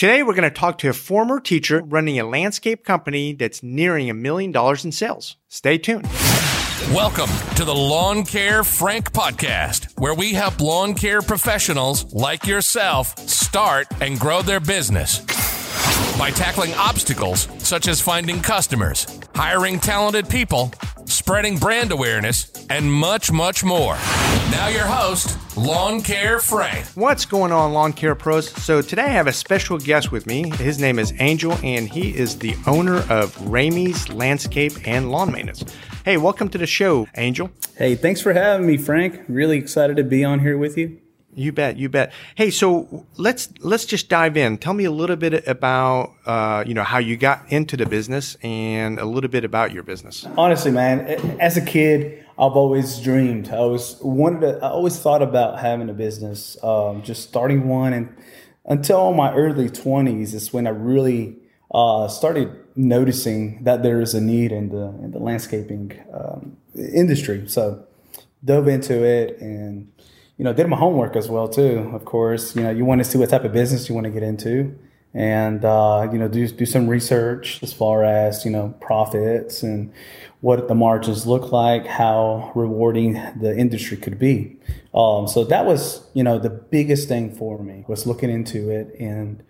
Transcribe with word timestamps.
Today, 0.00 0.22
we're 0.22 0.32
going 0.32 0.44
to 0.44 0.50
talk 0.50 0.78
to 0.78 0.88
a 0.88 0.94
former 0.94 1.40
teacher 1.40 1.82
running 1.82 2.18
a 2.18 2.26
landscape 2.26 2.86
company 2.86 3.34
that's 3.34 3.62
nearing 3.62 4.08
a 4.08 4.14
million 4.14 4.50
dollars 4.50 4.82
in 4.82 4.92
sales. 4.92 5.36
Stay 5.48 5.76
tuned. 5.76 6.06
Welcome 6.90 7.28
to 7.56 7.66
the 7.66 7.74
Lawn 7.74 8.24
Care 8.24 8.64
Frank 8.64 9.12
podcast, 9.12 9.92
where 10.00 10.14
we 10.14 10.32
help 10.32 10.58
lawn 10.58 10.94
care 10.94 11.20
professionals 11.20 12.10
like 12.14 12.46
yourself 12.46 13.14
start 13.28 13.88
and 14.00 14.18
grow 14.18 14.40
their 14.40 14.58
business 14.58 15.18
by 16.18 16.30
tackling 16.30 16.72
obstacles 16.76 17.46
such 17.58 17.86
as 17.86 18.00
finding 18.00 18.40
customers, 18.40 19.20
hiring 19.34 19.78
talented 19.78 20.30
people, 20.30 20.72
spreading 21.10 21.58
brand 21.58 21.92
awareness, 21.92 22.50
and 22.70 22.92
much, 22.92 23.32
much 23.32 23.64
more. 23.64 23.94
Now, 24.50 24.68
your 24.68 24.86
host, 24.86 25.36
Lawn 25.56 26.00
Care 26.00 26.38
Frank. 26.38 26.86
What's 26.94 27.24
going 27.24 27.52
on, 27.52 27.72
lawn 27.72 27.92
care 27.92 28.14
pros? 28.14 28.50
So, 28.62 28.80
today 28.80 29.02
I 29.02 29.08
have 29.08 29.26
a 29.26 29.32
special 29.32 29.78
guest 29.78 30.12
with 30.12 30.26
me. 30.26 30.48
His 30.50 30.78
name 30.78 30.98
is 30.98 31.12
Angel, 31.18 31.52
and 31.62 31.88
he 31.88 32.16
is 32.16 32.38
the 32.38 32.56
owner 32.66 32.98
of 33.10 33.36
Ramy's 33.48 34.08
Landscape 34.08 34.72
and 34.86 35.10
Lawn 35.10 35.32
Maintenance. 35.32 35.64
Hey, 36.04 36.16
welcome 36.16 36.48
to 36.50 36.58
the 36.58 36.66
show, 36.66 37.06
Angel. 37.16 37.50
Hey, 37.76 37.94
thanks 37.94 38.20
for 38.20 38.32
having 38.32 38.66
me, 38.66 38.76
Frank. 38.76 39.22
Really 39.28 39.58
excited 39.58 39.96
to 39.96 40.04
be 40.04 40.24
on 40.24 40.40
here 40.40 40.56
with 40.56 40.78
you. 40.78 40.99
You 41.34 41.52
bet, 41.52 41.76
you 41.76 41.88
bet. 41.88 42.12
Hey, 42.34 42.50
so 42.50 43.06
let's 43.16 43.48
let's 43.60 43.84
just 43.84 44.08
dive 44.08 44.36
in. 44.36 44.58
Tell 44.58 44.74
me 44.74 44.84
a 44.84 44.90
little 44.90 45.16
bit 45.16 45.46
about 45.46 46.14
uh, 46.26 46.64
you 46.66 46.74
know 46.74 46.82
how 46.82 46.98
you 46.98 47.16
got 47.16 47.44
into 47.52 47.76
the 47.76 47.86
business 47.86 48.36
and 48.42 48.98
a 48.98 49.04
little 49.04 49.30
bit 49.30 49.44
about 49.44 49.72
your 49.72 49.84
business. 49.84 50.26
Honestly, 50.36 50.72
man, 50.72 51.00
as 51.38 51.56
a 51.56 51.60
kid, 51.60 52.26
I've 52.36 52.56
always 52.56 52.98
dreamed. 52.98 53.48
I 53.50 53.60
was 53.60 53.96
wanted. 54.02 54.40
To, 54.40 54.58
I 54.64 54.70
always 54.70 54.98
thought 54.98 55.22
about 55.22 55.60
having 55.60 55.88
a 55.88 55.92
business, 55.92 56.56
um, 56.64 57.02
just 57.02 57.28
starting 57.28 57.68
one, 57.68 57.92
and 57.92 58.12
until 58.64 59.12
my 59.12 59.32
early 59.32 59.70
twenties 59.70 60.34
is 60.34 60.52
when 60.52 60.66
I 60.66 60.70
really 60.70 61.36
uh, 61.72 62.08
started 62.08 62.50
noticing 62.74 63.62
that 63.64 63.84
there 63.84 64.00
is 64.00 64.14
a 64.14 64.20
need 64.20 64.50
in 64.50 64.70
the 64.70 64.88
in 65.04 65.12
the 65.12 65.20
landscaping 65.20 65.92
um, 66.12 66.56
industry. 66.74 67.48
So 67.48 67.86
dove 68.44 68.68
into 68.68 69.04
it 69.04 69.38
and 69.40 69.92
you 70.40 70.44
know, 70.44 70.54
did 70.54 70.68
my 70.68 70.76
homework 70.78 71.16
as 71.16 71.28
well 71.28 71.48
too. 71.48 71.90
Of 71.92 72.06
course, 72.06 72.56
you 72.56 72.62
know, 72.62 72.70
you 72.70 72.86
want 72.86 73.00
to 73.00 73.04
see 73.04 73.18
what 73.18 73.28
type 73.28 73.44
of 73.44 73.52
business 73.52 73.90
you 73.90 73.94
want 73.94 74.06
to 74.06 74.10
get 74.10 74.22
into, 74.22 74.74
and 75.12 75.62
uh, 75.62 76.08
you 76.10 76.18
know, 76.18 76.28
do 76.28 76.48
do 76.48 76.64
some 76.64 76.88
research 76.88 77.62
as 77.62 77.74
far 77.74 78.04
as 78.04 78.42
you 78.46 78.50
know 78.50 78.74
profits 78.80 79.62
and 79.62 79.92
what 80.40 80.66
the 80.66 80.74
margins 80.74 81.26
look 81.26 81.52
like, 81.52 81.86
how 81.86 82.52
rewarding 82.54 83.20
the 83.38 83.54
industry 83.54 83.98
could 83.98 84.18
be. 84.18 84.56
Um, 84.94 85.28
so 85.28 85.44
that 85.44 85.66
was 85.66 86.08
you 86.14 86.24
know 86.24 86.38
the 86.38 86.48
biggest 86.48 87.06
thing 87.06 87.34
for 87.34 87.62
me 87.62 87.84
was 87.86 88.06
looking 88.06 88.30
into 88.30 88.70
it, 88.70 88.96
and 88.98 89.42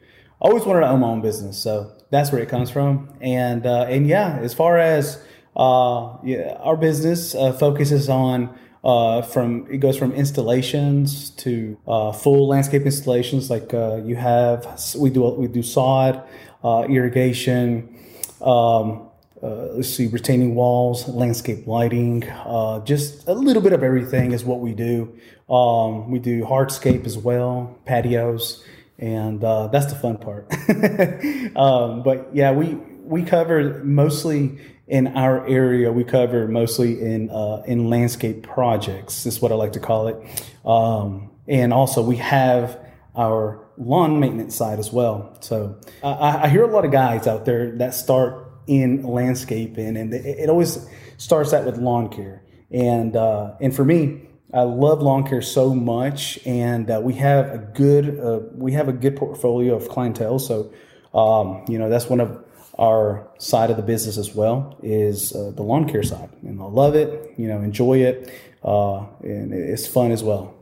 I 0.42 0.48
always 0.48 0.64
wanted 0.64 0.80
to 0.80 0.88
own 0.88 0.98
my 0.98 1.06
own 1.06 1.20
business. 1.20 1.56
So 1.56 1.92
that's 2.10 2.32
where 2.32 2.42
it 2.42 2.48
comes 2.48 2.68
from, 2.68 3.14
and 3.20 3.64
uh, 3.64 3.84
and 3.84 4.08
yeah, 4.08 4.40
as 4.42 4.54
far 4.54 4.76
as 4.76 5.22
uh, 5.54 6.16
yeah, 6.24 6.56
our 6.58 6.76
business 6.76 7.36
uh, 7.36 7.52
focuses 7.52 8.08
on 8.08 8.58
uh, 8.82 9.22
from 9.22 9.66
it 9.70 9.78
goes 9.78 9.96
from 9.96 10.12
installations 10.12 11.30
to 11.30 11.78
uh, 11.86 12.12
full 12.12 12.48
landscape 12.48 12.82
installations. 12.82 13.50
Like 13.50 13.74
uh, 13.74 13.96
you 13.96 14.16
have, 14.16 14.80
we 14.96 15.10
do 15.10 15.22
we 15.30 15.48
do 15.48 15.62
sod, 15.62 16.22
uh, 16.64 16.86
irrigation. 16.88 17.94
Um, 18.40 19.06
uh, 19.42 19.68
let's 19.72 19.88
see, 19.88 20.06
retaining 20.06 20.54
walls, 20.54 21.08
landscape 21.08 21.66
lighting, 21.66 22.28
uh, 22.28 22.80
just 22.84 23.26
a 23.26 23.32
little 23.32 23.62
bit 23.62 23.72
of 23.72 23.82
everything 23.82 24.32
is 24.32 24.44
what 24.44 24.60
we 24.60 24.74
do. 24.74 25.14
Um, 25.48 26.10
we 26.10 26.18
do 26.18 26.44
hardscape 26.44 27.06
as 27.06 27.16
well, 27.16 27.78
patios, 27.86 28.62
and 28.98 29.40
that's 29.40 29.86
the 29.86 29.94
fun 29.94 30.18
part. 30.18 30.46
um, 31.56 32.02
but 32.02 32.28
yeah, 32.34 32.52
we 32.52 32.74
we 33.02 33.24
cover 33.24 33.82
mostly 33.82 34.58
in 34.90 35.06
our 35.06 35.46
area, 35.46 35.92
we 35.92 36.02
cover 36.02 36.48
mostly 36.48 37.00
in 37.00 37.30
uh, 37.30 37.62
in 37.64 37.88
landscape 37.88 38.42
projects. 38.42 39.24
Is 39.24 39.40
what 39.40 39.52
I 39.52 39.54
like 39.54 39.72
to 39.74 39.80
call 39.80 40.08
it. 40.08 40.16
Um, 40.64 41.30
and 41.46 41.72
also, 41.72 42.02
we 42.02 42.16
have 42.16 42.78
our 43.14 43.64
lawn 43.78 44.18
maintenance 44.18 44.56
side 44.56 44.80
as 44.80 44.92
well. 44.92 45.36
So 45.40 45.80
uh, 46.02 46.06
I, 46.06 46.44
I, 46.44 46.48
hear 46.48 46.64
a 46.64 46.70
lot 46.70 46.84
of 46.84 46.92
guys 46.92 47.26
out 47.26 47.44
there 47.44 47.70
that 47.78 47.94
start 47.94 48.52
in 48.66 49.02
landscaping, 49.02 49.96
and 49.96 50.12
it, 50.12 50.26
it 50.26 50.50
always 50.50 50.86
starts 51.16 51.52
out 51.52 51.64
with 51.64 51.78
lawn 51.78 52.08
care. 52.08 52.42
And 52.72 53.14
uh, 53.14 53.54
and 53.60 53.74
for 53.74 53.84
me, 53.84 54.28
I 54.52 54.62
love 54.62 55.02
lawn 55.02 55.22
care 55.24 55.42
so 55.42 55.72
much, 55.72 56.40
and 56.44 56.90
uh, 56.90 57.00
we 57.00 57.14
have 57.14 57.48
a 57.48 57.58
good 57.58 58.18
uh, 58.18 58.40
we 58.54 58.72
have 58.72 58.88
a 58.88 58.92
good 58.92 59.16
portfolio 59.16 59.76
of 59.76 59.88
clientele. 59.88 60.40
So 60.40 60.72
um, 61.14 61.64
you 61.68 61.78
know 61.78 61.88
that's 61.88 62.08
one 62.08 62.18
of 62.18 62.44
our 62.80 63.28
side 63.38 63.70
of 63.70 63.76
the 63.76 63.82
business 63.82 64.16
as 64.16 64.34
well 64.34 64.76
is 64.82 65.34
uh, 65.34 65.52
the 65.54 65.62
lawn 65.62 65.86
care 65.88 66.02
side, 66.02 66.30
and 66.42 66.60
I 66.60 66.64
love 66.64 66.94
it. 66.94 67.34
You 67.36 67.46
know, 67.46 67.58
enjoy 67.58 67.98
it, 67.98 68.32
uh, 68.64 69.04
and 69.22 69.52
it's 69.52 69.86
fun 69.86 70.10
as 70.10 70.24
well. 70.24 70.54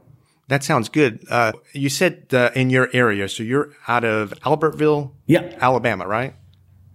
That 0.48 0.64
sounds 0.64 0.88
good. 0.88 1.24
Uh, 1.30 1.52
you 1.72 1.88
said 1.88 2.26
uh, 2.32 2.50
in 2.54 2.70
your 2.70 2.90
area, 2.92 3.28
so 3.28 3.42
you're 3.42 3.70
out 3.86 4.04
of 4.04 4.32
Albertville, 4.44 5.12
yeah, 5.26 5.56
Alabama, 5.60 6.06
right? 6.08 6.34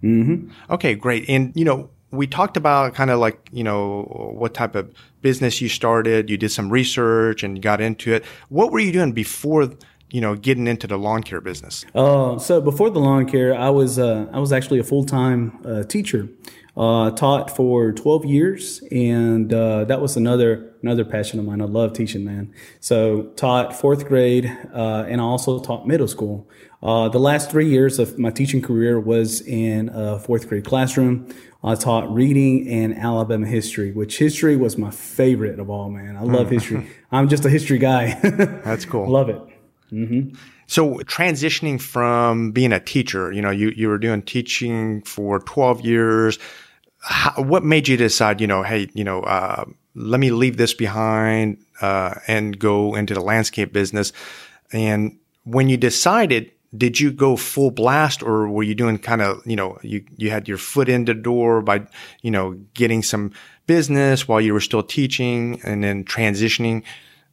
Mm-hmm. 0.02 0.50
Okay, 0.70 0.94
great. 0.94 1.28
And 1.28 1.52
you 1.56 1.64
know, 1.64 1.88
we 2.10 2.26
talked 2.26 2.58
about 2.58 2.94
kind 2.94 3.10
of 3.10 3.18
like 3.18 3.48
you 3.50 3.64
know 3.64 4.02
what 4.36 4.52
type 4.52 4.74
of 4.74 4.92
business 5.22 5.60
you 5.62 5.70
started. 5.70 6.28
You 6.28 6.36
did 6.36 6.50
some 6.50 6.68
research 6.68 7.42
and 7.42 7.62
got 7.62 7.80
into 7.80 8.12
it. 8.12 8.24
What 8.50 8.72
were 8.72 8.80
you 8.80 8.92
doing 8.92 9.12
before? 9.12 9.70
You 10.10 10.20
know, 10.20 10.34
getting 10.34 10.66
into 10.66 10.86
the 10.86 10.96
lawn 10.96 11.22
care 11.22 11.40
business? 11.40 11.84
Uh, 11.94 12.38
so 12.38 12.60
before 12.60 12.90
the 12.90 13.00
lawn 13.00 13.26
care, 13.26 13.54
I 13.54 13.70
was 13.70 13.98
uh, 13.98 14.26
I 14.32 14.38
was 14.38 14.52
actually 14.52 14.78
a 14.78 14.84
full 14.84 15.04
time 15.04 15.60
uh, 15.64 15.84
teacher. 15.84 16.28
Uh, 16.76 17.12
taught 17.12 17.54
for 17.54 17.92
12 17.92 18.24
years, 18.24 18.82
and 18.90 19.54
uh, 19.54 19.84
that 19.84 20.00
was 20.00 20.16
another 20.16 20.74
another 20.82 21.04
passion 21.04 21.38
of 21.38 21.44
mine. 21.44 21.60
I 21.60 21.66
love 21.66 21.92
teaching, 21.92 22.24
man. 22.24 22.52
So 22.80 23.30
taught 23.36 23.76
fourth 23.76 24.08
grade, 24.08 24.46
uh, 24.74 25.04
and 25.06 25.20
I 25.20 25.24
also 25.24 25.60
taught 25.60 25.86
middle 25.86 26.08
school. 26.08 26.48
the 26.82 27.20
last 27.20 27.48
three 27.48 27.68
years 27.68 28.00
of 28.00 28.18
my 28.18 28.30
teaching 28.30 28.60
career 28.60 28.98
was 28.98 29.40
in 29.42 29.88
a 29.90 30.18
fourth 30.18 30.48
grade 30.48 30.64
classroom. 30.64 31.28
I 31.64 31.76
taught 31.76 32.12
reading 32.12 32.68
and 32.68 32.94
Alabama 32.94 33.46
history, 33.46 33.90
which 33.90 34.18
history 34.18 34.54
was 34.54 34.76
my 34.76 34.90
favorite 34.90 35.58
of 35.58 35.70
all, 35.70 35.88
man. 35.88 36.14
I 36.14 36.22
love 36.22 36.48
hmm. 36.48 36.54
history. 36.54 36.90
I'm 37.10 37.28
just 37.28 37.44
a 37.46 37.48
history 37.48 37.78
guy. 37.78 38.18
That's 38.22 38.84
cool. 38.84 39.08
love 39.08 39.30
it. 39.30 39.40
Mm-hmm. 39.92 40.34
So 40.66 40.96
transitioning 41.00 41.80
from 41.80 42.52
being 42.52 42.72
a 42.72 42.80
teacher, 42.80 43.32
you 43.32 43.42
know, 43.42 43.50
you, 43.50 43.72
you 43.76 43.88
were 43.88 43.98
doing 43.98 44.22
teaching 44.22 45.02
for 45.02 45.40
12 45.40 45.82
years. 45.82 46.38
How, 46.98 47.42
what 47.42 47.64
made 47.64 47.86
you 47.86 47.96
decide, 47.96 48.40
you 48.40 48.46
know, 48.46 48.62
hey, 48.62 48.88
you 48.94 49.04
know, 49.04 49.20
uh, 49.22 49.64
let 49.94 50.20
me 50.20 50.30
leave 50.30 50.56
this 50.56 50.74
behind, 50.74 51.58
uh, 51.80 52.14
and 52.26 52.58
go 52.58 52.94
into 52.94 53.14
the 53.14 53.20
landscape 53.20 53.72
business. 53.72 54.12
And 54.72 55.18
when 55.44 55.68
you 55.68 55.76
decided, 55.76 56.50
did 56.76 56.98
you 56.98 57.12
go 57.12 57.36
full 57.36 57.70
blast 57.70 58.22
or 58.22 58.48
were 58.48 58.62
you 58.62 58.74
doing 58.74 58.98
kind 58.98 59.22
of, 59.22 59.42
you 59.46 59.54
know, 59.54 59.78
you, 59.82 60.04
you 60.16 60.30
had 60.30 60.48
your 60.48 60.58
foot 60.58 60.88
in 60.88 61.04
the 61.04 61.14
door 61.14 61.60
by, 61.60 61.86
you 62.22 62.30
know, 62.30 62.52
getting 62.74 63.02
some 63.02 63.32
business 63.66 64.26
while 64.26 64.40
you 64.40 64.52
were 64.52 64.60
still 64.60 64.82
teaching 64.82 65.60
and 65.62 65.84
then 65.84 66.04
transitioning? 66.04 66.82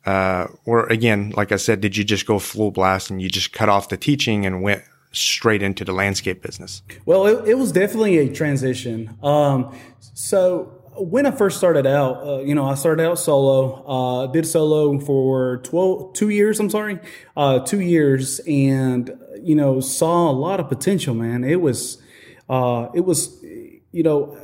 Uh, 0.06 0.48
or 0.66 0.88
again, 0.88 1.32
like 1.36 1.52
I 1.52 1.58
said, 1.58 1.82
did 1.82 1.96
you 1.96 2.04
just 2.04 2.26
go 2.26 2.40
full 2.40 2.72
blast 2.72 3.10
and 3.10 3.22
you 3.22 3.30
just 3.30 3.54
cut 3.54 3.70
off 3.70 3.90
the 3.90 3.98
teaching 3.98 4.46
and 4.46 4.62
went 4.62 4.84
straight 5.12 5.62
into 5.62 5.86
the 5.86 5.92
landscape 5.92 6.42
business? 6.42 6.82
Well, 7.06 7.26
it, 7.28 7.50
it 7.50 7.54
was 7.56 7.72
definitely 7.72 8.18
a 8.18 8.30
transition. 8.34 9.18
Um, 9.22 9.76
so 10.14 10.82
when 10.98 11.26
I 11.26 11.32
first 11.32 11.58
started 11.58 11.86
out, 11.86 12.26
uh, 12.26 12.40
you 12.40 12.56
know, 12.56 12.66
I 12.66 12.76
started 12.76 13.06
out 13.06 13.20
solo, 13.20 13.84
uh, 13.86 14.28
did 14.28 14.46
solo 14.46 14.98
for 15.00 15.58
12, 15.64 16.14
two 16.14 16.30
years, 16.30 16.60
I'm 16.60 16.70
sorry, 16.70 17.00
uh, 17.38 17.60
two 17.60 17.82
years 17.82 18.40
and, 18.48 19.18
you 19.42 19.56
know, 19.56 19.80
saw 19.80 20.30
a 20.30 20.34
lot 20.34 20.60
of 20.60 20.68
potential, 20.68 21.14
man. 21.14 21.44
It 21.44 21.62
was, 21.62 22.02
uh, 22.50 22.90
it 22.94 23.02
was, 23.02 23.44
you 23.44 24.04
know, 24.04 24.38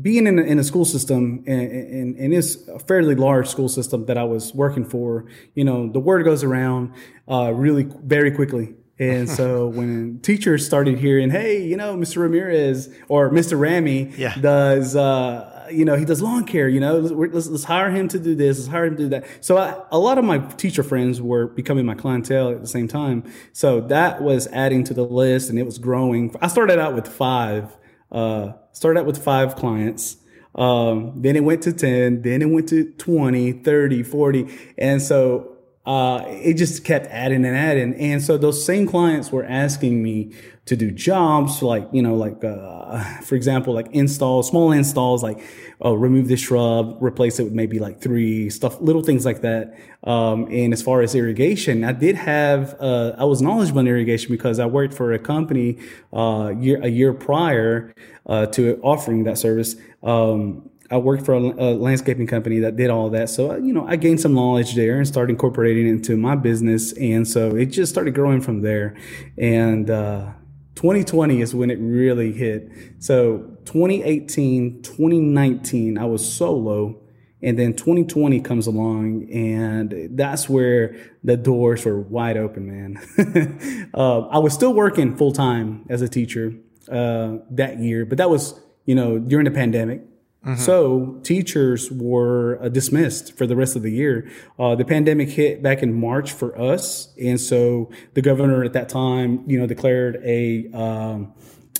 being 0.00 0.26
in 0.26 0.38
a, 0.38 0.42
in 0.42 0.58
a 0.58 0.64
school 0.64 0.84
system 0.84 1.42
and, 1.46 2.16
and, 2.16 2.34
it's 2.34 2.68
a 2.68 2.78
fairly 2.78 3.16
large 3.16 3.48
school 3.48 3.68
system 3.68 4.06
that 4.06 4.16
I 4.16 4.22
was 4.22 4.54
working 4.54 4.84
for, 4.84 5.26
you 5.54 5.64
know, 5.64 5.88
the 5.88 5.98
word 5.98 6.24
goes 6.24 6.44
around 6.44 6.94
uh, 7.28 7.52
really 7.52 7.84
very 8.04 8.30
quickly. 8.30 8.74
And 9.00 9.28
so 9.28 9.66
when 9.74 10.20
teachers 10.20 10.64
started 10.64 10.98
hearing, 10.98 11.30
hey, 11.30 11.64
you 11.64 11.76
know, 11.76 11.96
Mr. 11.96 12.18
Ramirez 12.18 12.94
or 13.08 13.30
Mr. 13.30 13.60
Rami 13.60 14.12
yeah. 14.16 14.36
does, 14.36 14.94
uh, 14.94 15.66
you 15.72 15.84
know, 15.84 15.96
he 15.96 16.04
does 16.04 16.22
lawn 16.22 16.44
care, 16.44 16.68
you 16.68 16.78
know, 16.78 16.98
let's, 16.98 17.48
let's, 17.48 17.64
hire 17.64 17.90
him 17.90 18.06
to 18.08 18.20
do 18.20 18.36
this, 18.36 18.58
let's 18.58 18.68
hire 18.68 18.84
him 18.84 18.96
to 18.96 19.02
do 19.02 19.08
that. 19.08 19.26
So 19.40 19.56
I, 19.56 19.82
a 19.90 19.98
lot 19.98 20.16
of 20.16 20.24
my 20.24 20.38
teacher 20.38 20.84
friends 20.84 21.20
were 21.20 21.48
becoming 21.48 21.86
my 21.86 21.94
clientele 21.94 22.50
at 22.50 22.60
the 22.60 22.68
same 22.68 22.86
time. 22.86 23.24
So 23.52 23.80
that 23.80 24.22
was 24.22 24.46
adding 24.48 24.84
to 24.84 24.94
the 24.94 25.04
list 25.04 25.50
and 25.50 25.58
it 25.58 25.64
was 25.64 25.78
growing. 25.78 26.36
I 26.40 26.46
started 26.46 26.78
out 26.78 26.94
with 26.94 27.08
five 27.08 27.76
uh, 28.12 28.52
started 28.72 29.00
out 29.00 29.06
with 29.06 29.22
five 29.22 29.56
clients. 29.56 30.18
Um, 30.54 31.22
then 31.22 31.34
it 31.34 31.44
went 31.44 31.62
to 31.62 31.72
10, 31.72 32.22
then 32.22 32.42
it 32.42 32.46
went 32.46 32.68
to 32.68 32.92
20, 32.92 33.52
30, 33.52 34.02
40. 34.02 34.58
And 34.76 35.00
so 35.00 35.51
uh, 35.84 36.24
it 36.26 36.54
just 36.54 36.84
kept 36.84 37.06
adding 37.06 37.44
and 37.44 37.56
adding. 37.56 37.94
And 37.94 38.22
so 38.22 38.38
those 38.38 38.64
same 38.64 38.86
clients 38.86 39.32
were 39.32 39.44
asking 39.44 40.02
me 40.02 40.32
to 40.64 40.76
do 40.76 40.92
jobs 40.92 41.60
like, 41.60 41.88
you 41.92 42.00
know, 42.00 42.14
like, 42.14 42.44
uh, 42.44 43.02
for 43.22 43.34
example, 43.34 43.74
like 43.74 43.88
installs, 43.90 44.48
small 44.48 44.70
installs, 44.70 45.22
like, 45.22 45.42
oh, 45.80 45.94
remove 45.94 46.28
this 46.28 46.38
shrub, 46.38 46.96
replace 47.02 47.40
it 47.40 47.44
with 47.44 47.52
maybe 47.52 47.80
like 47.80 48.00
three 48.00 48.48
stuff, 48.48 48.80
little 48.80 49.02
things 49.02 49.24
like 49.24 49.40
that. 49.40 49.76
Um, 50.04 50.46
and 50.52 50.72
as 50.72 50.80
far 50.80 51.02
as 51.02 51.16
irrigation, 51.16 51.82
I 51.82 51.90
did 51.90 52.14
have, 52.14 52.76
uh, 52.80 53.16
I 53.18 53.24
was 53.24 53.42
knowledgeable 53.42 53.80
in 53.80 53.88
irrigation 53.88 54.30
because 54.30 54.60
I 54.60 54.66
worked 54.66 54.94
for 54.94 55.12
a 55.12 55.18
company, 55.18 55.78
uh, 56.12 56.54
year, 56.56 56.80
a 56.80 56.88
year 56.88 57.12
prior, 57.12 57.92
uh, 58.26 58.46
to 58.46 58.78
offering 58.82 59.24
that 59.24 59.38
service. 59.38 59.74
Um, 60.04 60.70
I 60.90 60.98
worked 60.98 61.24
for 61.24 61.34
a, 61.34 61.40
a, 61.40 61.68
landscaping 61.74 62.26
company 62.26 62.58
that 62.60 62.76
did 62.76 62.90
all 62.90 63.10
that. 63.10 63.30
So, 63.30 63.56
you 63.56 63.72
know, 63.72 63.86
I 63.86 63.96
gained 63.96 64.20
some 64.20 64.34
knowledge 64.34 64.74
there 64.74 64.98
and 64.98 65.06
started 65.06 65.32
incorporating 65.32 65.86
it 65.86 65.90
into 65.90 66.16
my 66.16 66.36
business. 66.36 66.92
And 66.94 67.26
so 67.26 67.56
it 67.56 67.66
just 67.66 67.90
started 67.90 68.14
growing 68.14 68.40
from 68.40 68.60
there. 68.60 68.96
And, 69.38 69.88
uh, 69.88 70.32
2020 70.74 71.40
is 71.40 71.54
when 71.54 71.70
it 71.70 71.78
really 71.80 72.32
hit. 72.32 72.70
So 72.98 73.56
2018, 73.64 74.82
2019, 74.82 75.98
I 75.98 76.04
was 76.04 76.30
solo. 76.30 76.98
And 77.44 77.58
then 77.58 77.74
2020 77.74 78.40
comes 78.40 78.68
along, 78.68 79.28
and 79.32 80.10
that's 80.12 80.48
where 80.48 80.94
the 81.24 81.36
doors 81.36 81.84
were 81.84 82.00
wide 82.00 82.36
open, 82.36 82.68
man. 82.68 83.90
uh, 83.94 84.20
I 84.28 84.38
was 84.38 84.54
still 84.54 84.72
working 84.72 85.16
full 85.16 85.32
time 85.32 85.84
as 85.88 86.02
a 86.02 86.08
teacher 86.08 86.54
uh, 86.88 87.38
that 87.50 87.80
year, 87.80 88.06
but 88.06 88.18
that 88.18 88.30
was, 88.30 88.60
you 88.86 88.94
know, 88.94 89.18
during 89.18 89.44
the 89.44 89.50
pandemic. 89.50 90.02
Mm-hmm. 90.44 90.60
So 90.60 91.20
teachers 91.22 91.90
were 91.90 92.58
uh, 92.60 92.68
dismissed 92.68 93.36
for 93.36 93.46
the 93.46 93.54
rest 93.54 93.76
of 93.76 93.82
the 93.82 93.92
year. 93.92 94.28
Uh, 94.58 94.74
the 94.74 94.84
pandemic 94.84 95.28
hit 95.28 95.62
back 95.62 95.84
in 95.84 95.92
March 95.92 96.32
for 96.32 96.58
us, 96.60 97.14
and 97.20 97.40
so 97.40 97.90
the 98.14 98.22
governor 98.22 98.64
at 98.64 98.72
that 98.72 98.88
time, 98.88 99.44
you 99.46 99.58
know, 99.58 99.66
declared 99.66 100.20
a 100.24 100.68
um, 100.72 101.32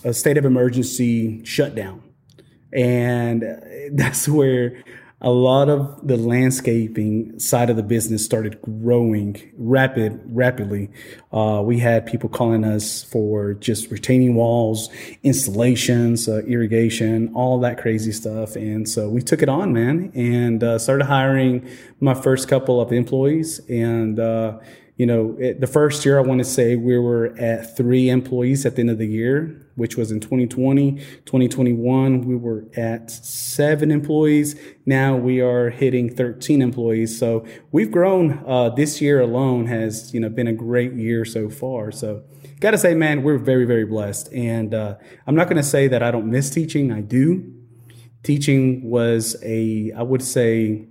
a 0.05 0.14
state 0.14 0.37
of 0.37 0.44
emergency 0.44 1.44
shutdown, 1.44 2.03
and 2.73 3.43
that's 3.93 4.29
where 4.29 4.82
a 5.23 5.31
lot 5.31 5.69
of 5.69 6.07
the 6.07 6.17
landscaping 6.17 7.39
side 7.39 7.71
of 7.71 7.77
the 7.77 7.83
business 7.83 8.25
started 8.25 8.61
growing 8.61 9.53
rapid, 9.57 10.21
rapidly. 10.27 10.91
Uh, 11.33 11.63
we 11.65 11.79
had 11.79 12.05
people 12.07 12.29
calling 12.29 12.65
us 12.65 13.05
for 13.05 13.55
just 13.55 13.89
retaining 13.93 14.35
walls, 14.35 14.91
installations, 15.23 16.29
uh, 16.29 16.43
irrigation, 16.49 17.33
all 17.35 17.61
that 17.61 17.79
crazy 17.79 18.11
stuff. 18.11 18.57
And 18.57 18.89
so 18.89 19.09
we 19.09 19.23
took 19.23 19.43
it 19.43 19.49
on, 19.49 19.73
man, 19.73 20.11
and 20.17 20.63
uh, 20.65 20.79
started 20.79 21.05
hiring 21.05 21.69
my 22.01 22.15
first 22.15 22.49
couple 22.49 22.81
of 22.81 22.93
employees. 22.93 23.61
And 23.69 24.19
uh, 24.19 24.59
you 24.97 25.06
know, 25.06 25.37
it, 25.39 25.61
the 25.61 25.67
first 25.67 26.05
year 26.05 26.19
I 26.19 26.23
want 26.23 26.41
to 26.41 26.44
say 26.44 26.77
we 26.77 26.99
were 26.99 27.35
at 27.39 27.77
three 27.77 28.11
employees 28.11 28.67
at 28.67 28.77
the 28.77 28.83
end 28.83 28.91
of 28.91 28.99
the 28.99 29.06
year, 29.06 29.67
which 29.75 29.97
was 29.97 30.11
in 30.11 30.21
2020. 30.21 30.97
2021, 31.25 32.27
we 32.27 32.37
were 32.37 32.67
at 32.77 33.11
seven 33.11 33.91
employees. 33.91 34.55
Now 34.85 35.17
we 35.17 35.41
are 35.41 35.71
hitting 35.71 36.15
13 36.15 36.61
employees. 36.61 37.19
So 37.19 37.47
we've 37.71 37.91
grown. 37.91 38.44
Uh, 38.47 38.69
this 38.69 39.00
year 39.00 39.21
alone 39.21 39.67
has, 39.67 40.12
you 40.12 40.21
know, 40.21 40.29
been 40.29 40.47
a 40.47 40.53
great 40.53 40.93
year 40.93 41.25
so 41.25 41.49
far. 41.49 41.91
So 41.91 42.23
got 42.61 42.73
to 42.73 42.79
say, 42.79 42.95
man, 42.95 43.23
we're 43.23 43.38
very, 43.38 43.65
very 43.65 43.87
blessed. 43.87 44.31
And 44.33 44.75
uh, 44.75 44.97
I'm 45.27 45.35
not 45.35 45.49
going 45.49 45.56
to 45.56 45.62
say 45.62 45.88
that 45.88 46.03
I 46.03 46.11
don't 46.11 46.31
miss 46.31 46.50
teaching. 46.50 46.93
I 46.93 47.00
do. 47.00 47.50
Teaching 48.23 48.88
was 48.88 49.37
a, 49.43 49.91
I 49.97 50.03
would 50.03 50.23
say, 50.23 50.87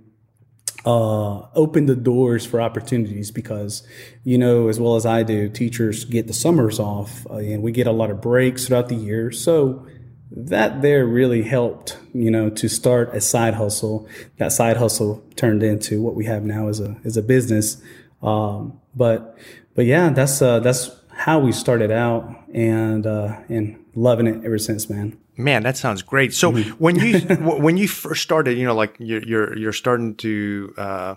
uh, 0.84 1.46
open 1.54 1.86
the 1.86 1.96
doors 1.96 2.44
for 2.44 2.60
opportunities 2.60 3.30
because, 3.30 3.86
you 4.24 4.36
know, 4.36 4.68
as 4.68 4.80
well 4.80 4.96
as 4.96 5.06
I 5.06 5.22
do, 5.22 5.48
teachers 5.48 6.04
get 6.04 6.26
the 6.26 6.32
summers 6.32 6.78
off 6.80 7.26
uh, 7.30 7.36
and 7.36 7.62
we 7.62 7.72
get 7.72 7.86
a 7.86 7.92
lot 7.92 8.10
of 8.10 8.20
breaks 8.20 8.66
throughout 8.66 8.88
the 8.88 8.96
year. 8.96 9.30
So 9.30 9.86
that 10.34 10.82
there 10.82 11.06
really 11.06 11.42
helped, 11.42 11.98
you 12.14 12.30
know, 12.30 12.50
to 12.50 12.68
start 12.68 13.14
a 13.14 13.20
side 13.20 13.54
hustle. 13.54 14.08
That 14.38 14.52
side 14.52 14.76
hustle 14.76 15.22
turned 15.36 15.62
into 15.62 16.02
what 16.02 16.14
we 16.14 16.24
have 16.24 16.42
now 16.42 16.68
as 16.68 16.80
a 16.80 16.96
as 17.04 17.16
a 17.16 17.22
business. 17.22 17.80
Um, 18.22 18.80
but 18.94 19.38
but 19.74 19.84
yeah, 19.84 20.10
that's 20.10 20.40
uh, 20.40 20.60
that's 20.60 20.90
how 21.10 21.38
we 21.38 21.52
started 21.52 21.90
out 21.90 22.28
and 22.52 23.06
uh, 23.06 23.40
and 23.48 23.84
loving 23.94 24.26
it 24.26 24.44
ever 24.44 24.58
since, 24.58 24.88
man. 24.88 25.18
Man, 25.36 25.62
that 25.62 25.76
sounds 25.76 26.02
great. 26.02 26.34
So 26.34 26.52
mm-hmm. 26.52 26.70
when 26.72 26.96
you 26.96 27.20
when 27.40 27.76
you 27.76 27.88
first 27.88 28.22
started, 28.22 28.58
you 28.58 28.64
know, 28.64 28.74
like 28.74 28.96
you're 28.98 29.22
you're, 29.22 29.58
you're 29.58 29.72
starting 29.72 30.14
to 30.16 30.74
uh, 30.76 31.14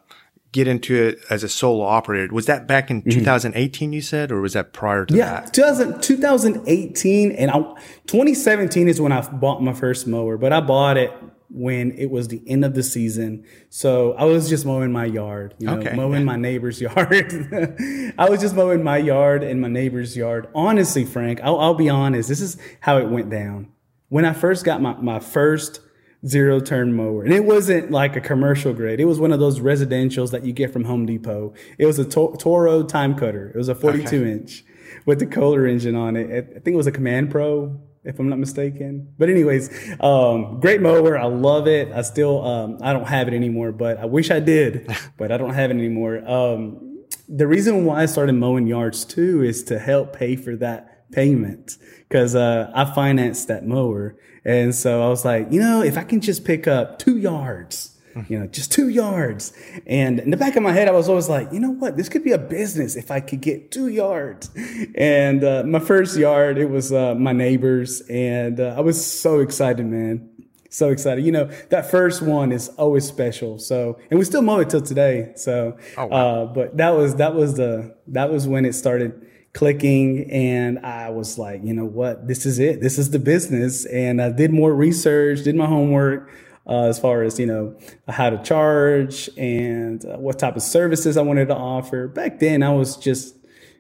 get 0.56 0.70
into 0.70 0.96
it 0.96 1.20
as 1.30 1.44
a 1.44 1.50
solo 1.50 1.84
operator. 1.84 2.34
Was 2.34 2.46
that 2.46 2.66
back 2.66 2.90
in 2.90 3.02
mm-hmm. 3.02 3.20
2018? 3.20 3.92
You 3.92 4.02
said, 4.02 4.32
or 4.32 4.40
was 4.40 4.54
that 4.54 4.72
prior 4.72 5.06
to 5.06 5.14
yeah, 5.14 5.42
that? 5.42 5.54
2000, 5.54 6.02
2018 6.02 7.32
and 7.34 7.52
I, 7.52 7.60
2017 8.08 8.88
is 8.88 9.02
when 9.02 9.12
I 9.12 9.20
bought 9.20 9.62
my 9.62 9.74
first 9.74 10.08
mower, 10.08 10.38
but 10.38 10.54
I 10.54 10.62
bought 10.62 10.96
it 10.96 11.12
when 11.50 11.92
it 11.92 12.10
was 12.10 12.30
the 12.30 12.42
end 12.48 12.64
of 12.64 12.74
the 12.74 12.84
season. 12.84 13.44
So 13.70 14.14
I 14.14 14.24
was 14.24 14.48
just 14.48 14.66
mowing 14.66 14.94
my 14.94 15.06
yard, 15.06 15.56
you 15.60 15.68
know, 15.68 15.78
okay, 15.78 15.94
mowing 15.94 16.24
my 16.24 16.38
neighbor's 16.38 16.80
yard. 16.88 18.14
I 18.18 18.30
was 18.30 18.40
just 18.40 18.56
mowing 18.56 18.82
my 18.82 18.98
yard 18.98 19.44
and 19.44 19.60
my 19.60 19.68
neighbor's 19.68 20.16
yard. 20.16 20.48
Honestly, 20.56 21.04
Frank, 21.04 21.42
I'll, 21.44 21.60
I'll 21.60 21.74
be 21.74 21.90
honest. 21.90 22.30
This 22.30 22.40
is 22.40 22.58
how 22.80 22.98
it 22.98 23.10
went 23.10 23.30
down 23.30 23.75
when 24.16 24.24
I 24.24 24.32
first 24.32 24.64
got 24.64 24.82
my, 24.82 24.94
my 24.94 25.20
first 25.20 25.82
zero 26.26 26.62
turn 26.62 26.94
mower, 26.94 27.26
and 27.26 27.34
it 27.34 27.44
wasn't 27.44 27.92
like 27.92 28.16
a 28.16 28.22
commercial 28.22 28.72
grade, 28.72 29.02
it 29.02 29.04
was 29.04 29.20
one 29.20 29.34
of 29.34 29.42
those 29.42 29.60
residentials 29.60 30.32
that 30.32 30.46
you 30.46 30.54
get 30.54 30.72
from 30.72 30.86
Home 30.86 31.06
Depot. 31.06 31.54
It 31.78 31.86
was 31.86 32.00
a 32.00 32.06
to- 32.06 32.34
Toro 32.40 32.82
TimeCutter, 32.84 33.50
it 33.50 33.58
was 33.58 33.68
a 33.68 33.76
42 33.76 34.06
okay. 34.08 34.32
inch 34.32 34.64
with 35.06 35.20
the 35.20 35.26
Kohler 35.26 35.68
engine 35.68 35.96
on 35.96 36.16
it. 36.16 36.28
I 36.32 36.60
think 36.60 36.68
it 36.68 36.78
was 36.78 36.88
a 36.88 36.94
Command 36.94 37.30
Pro. 37.30 37.78
If 38.06 38.18
I'm 38.18 38.30
not 38.30 38.40
mistaken, 38.40 39.14
but 39.18 39.30
anyways, 39.30 39.70
um, 40.00 40.62
great 40.62 40.80
mower. 40.80 41.18
I 41.18 41.26
love 41.26 41.68
it. 41.68 41.92
I 41.92 42.02
still, 42.02 42.46
um, 42.46 42.78
I 42.82 42.94
don't 42.94 43.08
have 43.08 43.28
it 43.28 43.34
anymore, 43.34 43.74
but 43.74 43.98
I 43.98 44.06
wish 44.06 44.32
I 44.32 44.40
did, 44.40 44.90
but 45.18 45.30
I 45.34 45.38
don't 45.38 45.56
have 45.56 45.72
it 45.72 45.74
anymore. 45.74 46.26
Um, 46.26 47.04
the 47.28 47.48
reason 47.48 47.84
why 47.84 48.04
I 48.04 48.06
started 48.06 48.34
mowing 48.34 48.66
yards 48.66 49.04
too 49.04 49.44
is 49.44 49.62
to 49.66 49.78
help 49.78 50.16
pay 50.16 50.38
for 50.38 50.56
that 50.56 50.95
payment 51.16 51.78
because 52.08 52.36
uh, 52.36 52.70
I 52.76 52.86
financed 52.94 53.48
that 53.48 53.66
mower. 53.66 54.16
And 54.44 54.76
so 54.76 55.02
I 55.04 55.10
was 55.10 55.26
like, 55.26 55.48
you 55.52 55.60
know, 55.60 55.82
if 55.82 55.98
I 55.98 56.04
can 56.04 56.22
just 56.22 56.46
pick 56.46 56.68
up 56.68 57.00
two 57.00 57.18
yards, 57.18 57.98
you 58.30 58.40
know, 58.40 58.48
just 58.48 58.72
two 58.72 58.88
yards. 58.88 59.52
And 59.88 60.20
in 60.20 60.30
the 60.30 60.38
back 60.38 60.56
of 60.56 60.64
my 60.64 60.72
head, 60.72 60.88
I 60.88 60.92
was 60.92 61.10
always 61.10 61.28
like, 61.28 61.52
you 61.52 61.60
know 61.60 61.72
what? 61.72 61.98
This 61.98 62.08
could 62.08 62.24
be 62.24 62.32
a 62.32 62.38
business 62.38 62.96
if 62.96 63.12
I 63.12 63.20
could 63.20 63.42
get 63.42 63.72
two 63.72 63.88
yards. 63.88 64.52
And 64.96 65.44
uh, 65.44 65.64
my 65.66 65.80
first 65.80 66.16
yard, 66.18 66.58
it 66.58 66.70
was 66.70 66.94
uh, 66.94 67.16
my 67.16 67.34
neighbors. 67.34 68.02
And 68.10 68.60
uh, 68.60 68.76
I 68.78 68.82
was 68.82 69.04
so 69.04 69.40
excited, 69.40 69.86
man. 69.86 70.30
So 70.70 70.90
excited. 70.90 71.26
You 71.26 71.32
know, 71.32 71.46
that 71.70 71.92
first 71.92 72.22
one 72.22 72.52
is 72.52 72.70
always 72.70 73.06
special. 73.06 73.60
So, 73.60 74.00
and 74.10 74.20
we 74.20 74.26
still 74.26 74.42
mow 74.42 74.60
it 74.60 74.70
till 74.70 74.82
today. 74.82 75.34
So, 75.36 75.78
oh, 75.98 76.06
wow. 76.06 76.18
Uh, 76.18 76.46
but 76.46 76.78
that 76.78 76.92
was, 76.92 77.16
that 77.16 77.34
was 77.34 77.56
the, 77.56 77.96
that 78.08 78.32
was 78.32 78.48
when 78.48 78.66
it 78.66 78.74
started 78.74 79.26
clicking 79.56 80.30
and 80.30 80.80
I 80.80 81.10
was 81.10 81.40
like, 81.40 81.64
you 81.64 81.74
know 81.74 81.86
what, 81.86 82.28
this 82.28 82.46
is 82.46 82.60
it. 82.60 82.82
This 82.82 83.00
is 83.00 83.10
the 83.10 83.20
business. 83.20 83.86
And 83.86 84.22
I 84.22 84.30
did 84.30 84.52
more 84.52 84.76
research, 84.76 85.44
did 85.44 85.56
my 85.56 85.66
homework 85.66 86.30
uh, 86.68 86.84
as 86.84 87.00
far 87.00 87.24
as, 87.24 87.40
you 87.40 87.46
know, 87.46 87.76
how 88.08 88.30
to 88.30 88.44
charge 88.44 89.30
and 89.38 90.06
uh, 90.06 90.18
what 90.18 90.38
type 90.38 90.58
of 90.58 90.62
services 90.62 91.16
I 91.16 91.22
wanted 91.22 91.48
to 91.48 91.56
offer. 91.56 92.10
Back 92.10 92.40
then, 92.40 92.64
I 92.64 92.72
was 92.72 92.98
just 92.98 93.36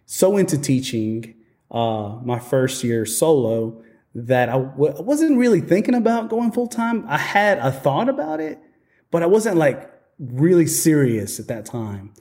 so 0.05 0.37
into 0.37 0.57
teaching 0.57 1.35
uh, 1.69 2.19
my 2.23 2.39
first 2.39 2.83
year 2.83 3.05
solo 3.05 3.83
that 4.13 4.47
I 4.47 4.53
w- 4.53 5.01
wasn't 5.01 5.37
really 5.37 5.59
thinking 5.59 5.93
about 5.93 6.29
going 6.29 6.53
full 6.53 6.67
time. 6.67 7.03
I 7.07 7.17
had 7.17 7.57
a 7.57 7.71
thought 7.71 8.07
about 8.07 8.39
it, 8.39 8.59
but 9.11 9.23
I 9.23 9.25
wasn't 9.25 9.57
like 9.57 9.91
really 10.19 10.67
serious 10.67 11.37
at 11.37 11.47
that 11.47 11.65
time. 11.65 12.13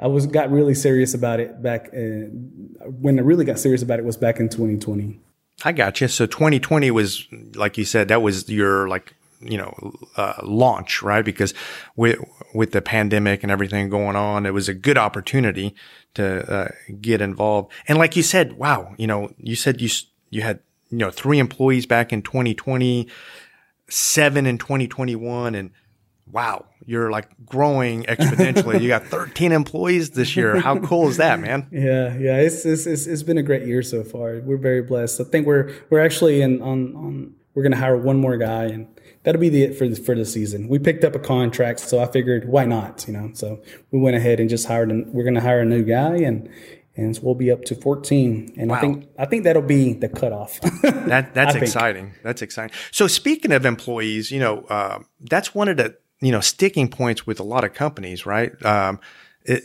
I 0.00 0.06
was 0.06 0.26
got 0.26 0.50
really 0.50 0.74
serious 0.74 1.14
about 1.14 1.40
it 1.40 1.62
back 1.62 1.90
when 1.92 3.18
I 3.18 3.22
really 3.22 3.44
got 3.44 3.58
serious 3.58 3.82
about 3.82 3.98
it 3.98 4.04
was 4.04 4.16
back 4.16 4.40
in 4.40 4.48
2020. 4.48 5.20
I 5.62 5.72
got 5.72 6.00
you. 6.00 6.08
So 6.08 6.26
2020 6.26 6.90
was 6.90 7.26
like 7.54 7.76
you 7.76 7.84
said 7.84 8.08
that 8.08 8.22
was 8.22 8.48
your 8.48 8.88
like 8.88 9.14
you 9.40 9.58
know 9.58 9.94
uh, 10.16 10.34
launch 10.42 11.02
right 11.02 11.24
because 11.24 11.54
with 11.96 12.18
with 12.54 12.72
the 12.72 12.82
pandemic 12.82 13.42
and 13.42 13.50
everything 13.50 13.88
going 13.88 14.14
on 14.14 14.44
it 14.44 14.52
was 14.52 14.68
a 14.68 14.74
good 14.74 14.98
opportunity 14.98 15.74
to 16.12 16.52
uh, 16.52 16.68
get 17.00 17.22
involved 17.22 17.72
and 17.88 17.96
like 17.96 18.16
you 18.16 18.22
said 18.22 18.52
wow 18.54 18.94
you 18.98 19.06
know 19.06 19.32
you 19.38 19.56
said 19.56 19.80
you 19.80 19.88
you 20.28 20.42
had 20.42 20.60
you 20.90 20.98
know 20.98 21.10
three 21.10 21.38
employees 21.38 21.86
back 21.86 22.12
in 22.12 22.20
2020 22.20 23.08
seven 23.88 24.44
in 24.44 24.58
2021 24.58 25.54
and 25.54 25.70
wow, 26.32 26.66
you're 26.84 27.10
like 27.10 27.28
growing 27.44 28.04
exponentially. 28.04 28.80
you 28.80 28.88
got 28.88 29.04
13 29.06 29.52
employees 29.52 30.10
this 30.10 30.36
year. 30.36 30.58
How 30.60 30.78
cool 30.78 31.08
is 31.08 31.16
that, 31.18 31.40
man? 31.40 31.66
Yeah, 31.72 32.16
yeah, 32.18 32.36
it's, 32.36 32.64
it's, 32.66 32.86
it's, 32.86 33.06
it's 33.06 33.22
been 33.22 33.38
a 33.38 33.42
great 33.42 33.66
year 33.66 33.82
so 33.82 34.02
far. 34.04 34.40
We're 34.40 34.56
very 34.58 34.82
blessed. 34.82 35.20
I 35.20 35.24
think 35.24 35.46
we're 35.46 35.72
we're 35.88 36.04
actually 36.04 36.42
in 36.42 36.60
on 36.62 36.94
on 36.96 37.34
we're 37.54 37.62
going 37.62 37.72
to 37.72 37.78
hire 37.78 37.96
one 37.96 38.18
more 38.18 38.36
guy, 38.36 38.64
and 38.64 38.86
that'll 39.24 39.40
be 39.40 39.48
the 39.48 39.62
it 39.64 39.76
for 39.78 39.88
the, 39.88 39.96
for 39.96 40.14
the 40.14 40.24
season. 40.24 40.68
We 40.68 40.78
picked 40.78 41.04
up 41.04 41.14
a 41.14 41.18
contract, 41.18 41.80
so 41.80 42.00
I 42.00 42.06
figured 42.06 42.48
why 42.48 42.64
not, 42.64 43.06
you 43.06 43.12
know. 43.12 43.30
So 43.34 43.60
we 43.90 43.98
went 43.98 44.16
ahead 44.16 44.40
and 44.40 44.48
just 44.48 44.66
hired. 44.66 44.90
An, 44.90 45.12
we're 45.12 45.24
going 45.24 45.34
to 45.34 45.40
hire 45.40 45.60
a 45.60 45.64
new 45.64 45.82
guy, 45.84 46.16
and 46.16 46.48
and 46.96 47.16
so 47.16 47.22
we'll 47.24 47.34
be 47.34 47.50
up 47.50 47.64
to 47.64 47.74
14. 47.74 48.54
And 48.56 48.70
Wow. 48.70 48.76
I 48.76 48.80
think 48.80 49.08
I 49.18 49.24
think 49.26 49.44
that'll 49.44 49.62
be 49.62 49.94
the 49.94 50.08
cutoff. 50.08 50.60
That 51.10 51.34
that's 51.34 51.56
exciting. 51.56 52.14
That's 52.22 52.42
exciting. 52.42 52.76
So 52.92 53.06
speaking 53.06 53.52
of 53.52 53.64
employees, 53.66 54.30
you 54.30 54.38
know, 54.38 54.60
uh, 54.68 55.00
that's 55.20 55.54
one 55.54 55.68
of 55.68 55.76
the 55.76 55.96
you 56.20 56.32
know 56.32 56.40
sticking 56.40 56.88
points 56.88 57.26
with 57.26 57.40
a 57.40 57.44
lot 57.44 57.64
of 57.64 57.74
companies, 57.74 58.26
right? 58.26 58.52
Um, 58.64 59.00
it, 59.44 59.64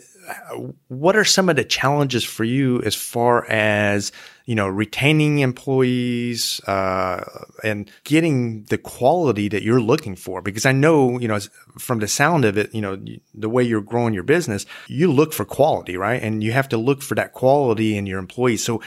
what 0.88 1.16
are 1.16 1.26
some 1.26 1.50
of 1.50 1.56
the 1.56 1.64
challenges 1.64 2.24
for 2.24 2.44
you 2.44 2.82
as 2.82 2.96
far 2.96 3.46
as 3.50 4.12
you 4.46 4.56
know 4.56 4.68
retaining 4.68 5.40
employees 5.40 6.60
uh, 6.62 7.24
and 7.64 7.92
getting 8.04 8.64
the 8.64 8.78
quality 8.78 9.50
that 9.50 9.64
you're 9.64 9.82
looking 9.82 10.16
for? 10.16 10.42
Because 10.42 10.66
I 10.66 10.72
know 10.72 11.20
you 11.20 11.28
know 11.28 11.40
from 11.78 12.00
the 12.00 12.08
sound 12.08 12.46
of 12.46 12.58
it, 12.58 12.74
you 12.74 12.82
know 12.82 13.00
the 13.34 13.50
way 13.50 13.64
you're 13.64 13.82
growing 13.82 14.14
your 14.14 14.24
business, 14.24 14.66
you 14.88 15.12
look 15.12 15.34
for 15.34 15.46
quality, 15.46 15.98
right? 15.98 16.22
And 16.22 16.44
you 16.44 16.52
have 16.52 16.70
to 16.70 16.78
look 16.78 17.02
for 17.02 17.16
that 17.16 17.34
quality 17.34 17.98
in 17.98 18.06
your 18.06 18.20
employees. 18.20 18.64
So 18.64 18.82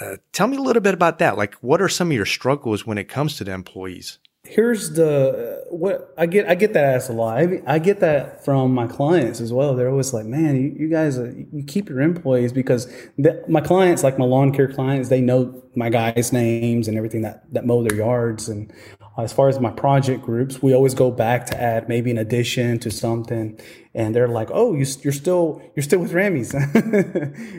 uh, 0.00 0.16
tell 0.32 0.46
me 0.46 0.56
a 0.56 0.62
little 0.62 0.82
bit 0.82 0.94
about 0.94 1.18
that. 1.18 1.36
Like, 1.36 1.54
what 1.56 1.82
are 1.82 1.88
some 1.88 2.10
of 2.10 2.16
your 2.16 2.26
struggles 2.26 2.86
when 2.86 2.98
it 2.98 3.08
comes 3.08 3.36
to 3.36 3.44
the 3.44 3.52
employees? 3.52 4.18
Here's 4.50 4.90
the 4.90 5.64
what 5.70 6.12
I 6.18 6.26
get. 6.26 6.48
I 6.48 6.56
get 6.56 6.72
that 6.72 6.84
asked 6.84 7.08
a 7.08 7.12
lot. 7.12 7.38
I, 7.66 7.78
get 7.78 8.00
that 8.00 8.44
from 8.44 8.74
my 8.74 8.88
clients 8.88 9.40
as 9.40 9.52
well. 9.52 9.76
They're 9.76 9.88
always 9.88 10.12
like, 10.12 10.26
"Man, 10.26 10.56
you, 10.56 10.74
you 10.76 10.88
guys, 10.88 11.18
uh, 11.18 11.32
you 11.52 11.62
keep 11.62 11.88
your 11.88 12.00
employees 12.00 12.52
because 12.52 12.92
the, 13.16 13.42
my 13.48 13.60
clients, 13.60 14.02
like 14.02 14.18
my 14.18 14.24
lawn 14.24 14.52
care 14.52 14.68
clients, 14.68 15.08
they 15.08 15.20
know 15.20 15.62
my 15.74 15.88
guys' 15.88 16.32
names 16.32 16.88
and 16.88 16.96
everything 16.96 17.22
that 17.22 17.44
that 17.52 17.66
mow 17.66 17.82
their 17.82 17.96
yards. 17.96 18.48
And 18.48 18.72
as 19.18 19.32
far 19.32 19.48
as 19.48 19.58
my 19.60 19.70
project 19.70 20.22
groups, 20.22 20.62
we 20.62 20.74
always 20.74 20.94
go 20.94 21.10
back 21.10 21.46
to 21.46 21.60
add 21.60 21.88
maybe 21.88 22.10
an 22.10 22.18
addition 22.18 22.78
to 22.80 22.90
something. 22.90 23.58
And 23.94 24.14
they're 24.14 24.28
like, 24.28 24.50
"Oh, 24.52 24.74
you, 24.74 24.86
you're 25.02 25.12
still 25.12 25.62
you're 25.74 25.82
still 25.82 26.00
with 26.00 26.12
Ramy's." 26.12 26.52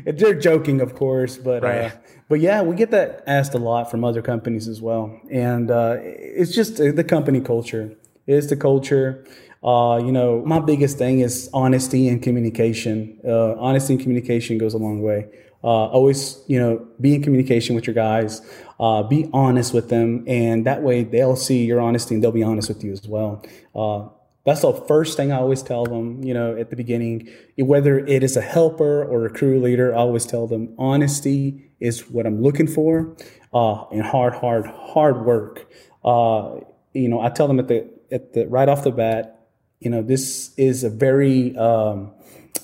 they're 0.05 0.39
joking, 0.39 0.81
of 0.81 0.95
course, 0.95 1.37
but. 1.37 1.63
Uh, 1.63 1.91
but 2.29 2.39
yeah, 2.39 2.61
we 2.61 2.77
get 2.77 2.91
that 2.91 3.23
asked 3.27 3.53
a 3.55 3.57
lot 3.57 3.91
from 3.91 4.05
other 4.05 4.21
companies 4.21 4.69
as 4.69 4.81
well, 4.81 5.19
and 5.29 5.69
uh, 5.69 5.97
it's 5.99 6.55
just 6.55 6.77
the 6.77 7.03
company 7.03 7.41
culture. 7.41 7.93
It's 8.25 8.47
the 8.47 8.55
culture. 8.55 9.25
Uh, 9.63 9.99
you 10.03 10.11
know, 10.11 10.41
my 10.45 10.59
biggest 10.59 10.97
thing 10.97 11.19
is 11.19 11.49
honesty 11.53 12.07
and 12.07 12.21
communication. 12.21 13.19
Uh, 13.27 13.55
honesty 13.59 13.93
and 13.93 14.01
communication 14.01 14.57
goes 14.57 14.73
a 14.73 14.77
long 14.77 15.01
way. 15.01 15.27
Uh, 15.63 15.67
always, 15.67 16.41
you 16.47 16.59
know, 16.59 16.85
be 16.99 17.15
in 17.15 17.23
communication 17.23 17.75
with 17.75 17.85
your 17.85 17.93
guys. 17.93 18.41
Uh, 18.79 19.03
be 19.03 19.29
honest 19.31 19.73
with 19.73 19.89
them, 19.89 20.23
and 20.27 20.65
that 20.65 20.81
way 20.81 21.03
they'll 21.03 21.35
see 21.35 21.65
your 21.65 21.79
honesty 21.79 22.15
and 22.15 22.23
they'll 22.23 22.31
be 22.31 22.41
honest 22.41 22.67
with 22.67 22.83
you 22.83 22.91
as 22.91 23.07
well. 23.07 23.45
Uh, 23.75 24.07
that's 24.43 24.61
the 24.61 24.73
first 24.73 25.17
thing 25.17 25.31
I 25.31 25.35
always 25.35 25.61
tell 25.61 25.85
them, 25.85 26.23
you 26.23 26.33
know, 26.33 26.57
at 26.57 26.71
the 26.71 26.75
beginning. 26.75 27.29
Whether 27.57 27.99
it 27.99 28.23
is 28.23 28.35
a 28.35 28.41
helper 28.41 29.03
or 29.03 29.27
a 29.27 29.29
crew 29.29 29.61
leader, 29.61 29.93
I 29.93 29.99
always 29.99 30.25
tell 30.25 30.47
them 30.47 30.73
honesty 30.79 31.71
is 31.79 32.09
what 32.09 32.25
I'm 32.25 32.41
looking 32.41 32.67
for, 32.67 33.15
uh, 33.53 33.85
and 33.89 34.01
hard, 34.01 34.33
hard, 34.33 34.65
hard 34.65 35.25
work. 35.25 35.71
Uh, 36.03 36.61
you 36.93 37.07
know, 37.07 37.21
I 37.21 37.29
tell 37.29 37.47
them 37.47 37.59
at 37.59 37.67
the 37.67 37.87
at 38.11 38.33
the 38.33 38.47
right 38.47 38.67
off 38.67 38.83
the 38.83 38.91
bat, 38.91 39.47
you 39.79 39.89
know, 39.91 40.01
this 40.01 40.53
is 40.57 40.83
a 40.83 40.89
very 40.89 41.55
um, 41.55 42.11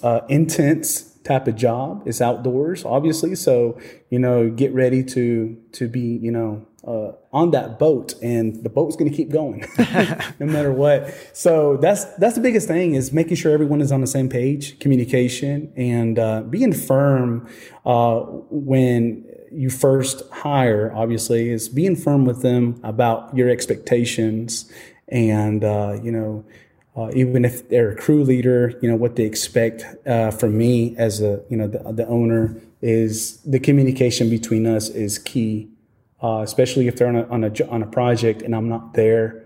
uh, 0.01 0.21
intense 0.29 1.16
type 1.27 1.47
of 1.47 1.55
job. 1.55 2.03
It's 2.05 2.21
outdoors, 2.21 2.85
obviously, 2.85 3.35
so 3.35 3.77
you 4.09 4.19
know, 4.19 4.49
get 4.49 4.73
ready 4.73 5.03
to 5.03 5.57
to 5.73 5.87
be, 5.87 6.17
you 6.21 6.31
know, 6.31 6.65
uh, 6.87 7.11
on 7.33 7.51
that 7.51 7.77
boat, 7.77 8.15
and 8.21 8.63
the 8.63 8.69
boat's 8.69 8.95
going 8.95 9.11
to 9.11 9.15
keep 9.15 9.29
going, 9.29 9.65
no 10.39 10.45
matter 10.45 10.71
what. 10.71 11.13
So 11.33 11.77
that's 11.77 12.05
that's 12.15 12.35
the 12.35 12.41
biggest 12.41 12.67
thing 12.67 12.95
is 12.95 13.11
making 13.11 13.35
sure 13.35 13.51
everyone 13.51 13.81
is 13.81 13.91
on 13.91 13.99
the 13.99 14.07
same 14.07 14.29
page, 14.29 14.79
communication, 14.79 15.71
and 15.75 16.17
uh, 16.17 16.41
being 16.43 16.73
firm 16.73 17.49
uh, 17.85 18.21
when 18.49 19.25
you 19.51 19.69
first 19.69 20.23
hire. 20.31 20.93
Obviously, 20.95 21.49
is 21.49 21.67
being 21.67 21.95
firm 21.95 22.23
with 22.23 22.41
them 22.41 22.79
about 22.83 23.35
your 23.35 23.49
expectations, 23.49 24.71
and 25.09 25.63
uh, 25.63 25.97
you 26.01 26.11
know. 26.11 26.45
Uh, 26.97 27.11
even 27.13 27.45
if 27.45 27.69
they're 27.69 27.91
a 27.91 27.95
crew 27.95 28.23
leader, 28.23 28.73
you 28.81 28.89
know 28.89 28.95
what 28.95 29.15
they 29.15 29.23
expect 29.23 29.85
uh, 30.07 30.31
from 30.31 30.57
me 30.57 30.95
as 30.97 31.21
a 31.21 31.43
you 31.49 31.55
know 31.55 31.67
the, 31.67 31.79
the 31.93 32.07
owner 32.07 32.59
is 32.81 33.37
the 33.43 33.59
communication 33.59 34.29
between 34.29 34.65
us 34.65 34.89
is 34.89 35.19
key 35.19 35.69
uh, 36.21 36.41
especially 36.43 36.87
if 36.87 36.95
they're 36.95 37.07
on 37.07 37.15
a, 37.15 37.27
on 37.27 37.43
a 37.43 37.67
on 37.67 37.83
a 37.83 37.87
project 37.87 38.41
and 38.41 38.55
I'm 38.55 38.69
not 38.69 38.93
there. 38.93 39.43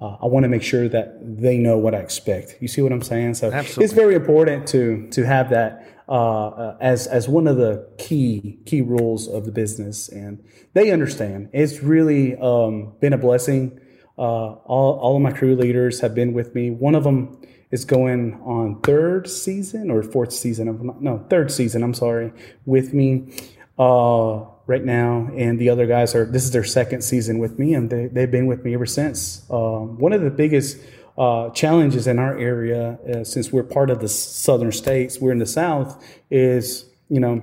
Uh, 0.00 0.16
I 0.22 0.26
want 0.26 0.44
to 0.44 0.48
make 0.48 0.62
sure 0.62 0.88
that 0.88 1.18
they 1.22 1.56
know 1.56 1.78
what 1.78 1.94
I 1.94 1.98
expect. 1.98 2.56
You 2.60 2.68
see 2.68 2.82
what 2.82 2.92
I'm 2.92 3.02
saying? 3.02 3.34
So 3.34 3.50
Absolutely. 3.50 3.84
it's 3.84 3.94
very 3.94 4.14
important 4.14 4.66
to 4.68 5.08
to 5.10 5.24
have 5.24 5.50
that 5.50 5.86
uh, 6.08 6.48
uh, 6.48 6.76
as 6.80 7.06
as 7.06 7.28
one 7.28 7.46
of 7.46 7.56
the 7.56 7.86
key 7.98 8.58
key 8.66 8.82
rules 8.82 9.28
of 9.28 9.44
the 9.44 9.52
business, 9.52 10.08
and 10.08 10.42
they 10.74 10.90
understand. 10.90 11.50
It's 11.52 11.82
really 11.82 12.36
um, 12.36 12.92
been 13.00 13.12
a 13.12 13.18
blessing. 13.18 13.80
Uh, 14.18 14.52
all 14.64 14.98
all 14.98 15.16
of 15.16 15.22
my 15.22 15.32
crew 15.32 15.54
leaders 15.54 16.00
have 16.00 16.14
been 16.14 16.32
with 16.32 16.54
me. 16.54 16.70
One 16.70 16.94
of 16.94 17.04
them 17.04 17.38
is 17.70 17.84
going 17.84 18.40
on 18.44 18.80
third 18.80 19.28
season 19.28 19.90
or 19.90 20.02
fourth 20.02 20.32
season 20.32 20.68
of 20.68 21.00
no 21.00 21.24
third 21.28 21.50
season. 21.50 21.82
I'm 21.82 21.94
sorry, 21.94 22.32
with 22.64 22.94
me 22.94 23.36
uh, 23.78 24.44
right 24.66 24.84
now, 24.84 25.30
and 25.36 25.58
the 25.58 25.68
other 25.68 25.86
guys 25.86 26.14
are. 26.14 26.24
This 26.24 26.44
is 26.44 26.52
their 26.52 26.64
second 26.64 27.02
season 27.02 27.38
with 27.38 27.58
me, 27.58 27.74
and 27.74 27.90
they, 27.90 28.06
they've 28.06 28.30
been 28.30 28.46
with 28.46 28.64
me 28.64 28.74
ever 28.74 28.86
since. 28.86 29.44
Um, 29.50 29.98
one 29.98 30.12
of 30.12 30.22
the 30.22 30.30
biggest 30.30 30.78
uh, 31.18 31.50
challenges 31.50 32.06
in 32.06 32.18
our 32.18 32.38
area, 32.38 32.98
uh, 33.12 33.24
since 33.24 33.52
we're 33.52 33.64
part 33.64 33.90
of 33.90 34.00
the 34.00 34.08
southern 34.08 34.72
states, 34.72 35.20
we're 35.20 35.32
in 35.32 35.38
the 35.38 35.46
south, 35.46 36.02
is 36.30 36.86
you 37.08 37.20
know 37.20 37.42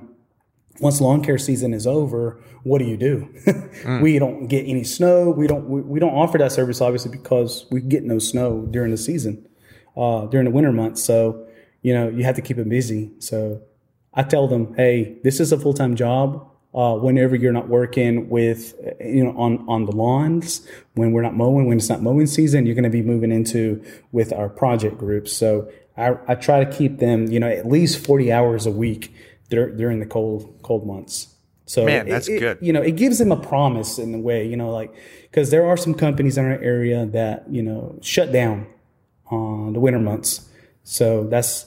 once 0.80 1.00
lawn 1.00 1.22
care 1.22 1.38
season 1.38 1.72
is 1.72 1.86
over, 1.86 2.40
what 2.62 2.78
do 2.78 2.84
you 2.84 2.96
do? 2.96 3.28
we 4.02 4.18
don't 4.18 4.48
get 4.48 4.66
any 4.66 4.84
snow. 4.84 5.30
We 5.30 5.46
don't 5.46 5.68
we, 5.68 5.80
we 5.82 6.00
don't 6.00 6.14
offer 6.14 6.38
that 6.38 6.52
service 6.52 6.80
obviously 6.80 7.10
because 7.10 7.66
we 7.70 7.80
get 7.80 8.04
no 8.04 8.18
snow 8.18 8.66
during 8.70 8.90
the 8.90 8.96
season, 8.96 9.46
uh, 9.96 10.26
during 10.26 10.44
the 10.44 10.50
winter 10.50 10.72
months. 10.72 11.02
So 11.02 11.46
you 11.82 11.94
know 11.94 12.08
you 12.08 12.24
have 12.24 12.36
to 12.36 12.42
keep 12.42 12.56
them 12.56 12.68
busy. 12.68 13.10
So 13.18 13.62
I 14.14 14.22
tell 14.22 14.48
them, 14.48 14.74
hey, 14.74 15.18
this 15.22 15.40
is 15.40 15.52
a 15.52 15.58
full 15.58 15.74
time 15.74 15.96
job. 15.96 16.50
Uh, 16.74 16.96
whenever 16.96 17.36
you're 17.36 17.52
not 17.52 17.68
working 17.68 18.28
with, 18.28 18.74
you 18.98 19.22
know, 19.22 19.30
on, 19.38 19.64
on 19.68 19.84
the 19.84 19.92
lawns, 19.92 20.66
when 20.94 21.12
we're 21.12 21.22
not 21.22 21.36
mowing, 21.36 21.66
when 21.66 21.78
it's 21.78 21.88
not 21.88 22.02
mowing 22.02 22.26
season, 22.26 22.66
you're 22.66 22.74
going 22.74 22.82
to 22.82 22.90
be 22.90 23.00
moving 23.00 23.30
into 23.30 23.80
with 24.10 24.32
our 24.32 24.48
project 24.48 24.98
groups. 24.98 25.32
So 25.32 25.70
I, 25.96 26.16
I 26.26 26.34
try 26.34 26.64
to 26.64 26.76
keep 26.76 26.98
them, 26.98 27.30
you 27.30 27.38
know, 27.38 27.46
at 27.46 27.68
least 27.68 28.04
40 28.04 28.32
hours 28.32 28.66
a 28.66 28.72
week 28.72 29.14
dur- 29.50 29.70
during 29.76 30.00
the 30.00 30.06
cold, 30.06 30.58
cold 30.62 30.86
months. 30.86 31.28
So 31.66 31.84
Man, 31.84 32.06
it- 32.06 32.10
that's 32.10 32.28
it- 32.28 32.38
good. 32.40 32.58
You 32.60 32.72
know, 32.72 32.82
it 32.82 32.96
gives 32.96 33.18
them 33.18 33.32
a 33.32 33.36
promise 33.36 33.98
in 33.98 34.14
a 34.14 34.18
way, 34.18 34.46
you 34.46 34.56
know, 34.56 34.70
like, 34.70 34.92
cause 35.32 35.50
there 35.50 35.66
are 35.66 35.76
some 35.76 35.94
companies 35.94 36.36
in 36.38 36.44
our 36.44 36.58
area 36.62 37.06
that, 37.06 37.44
you 37.50 37.62
know, 37.62 37.98
shut 38.02 38.32
down 38.32 38.66
on 39.30 39.72
the 39.72 39.80
winter 39.80 39.98
months. 40.00 40.48
So 40.82 41.24
that's, 41.24 41.66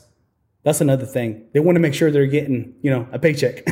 that's 0.63 0.81
another 0.81 1.05
thing. 1.05 1.46
They 1.53 1.60
want 1.60 1.75
to 1.77 1.79
make 1.79 1.93
sure 1.93 2.12
they're 2.12 2.27
getting, 2.27 2.75
you 2.81 2.91
know, 2.91 3.07
a 3.12 3.17
paycheck 3.19 3.63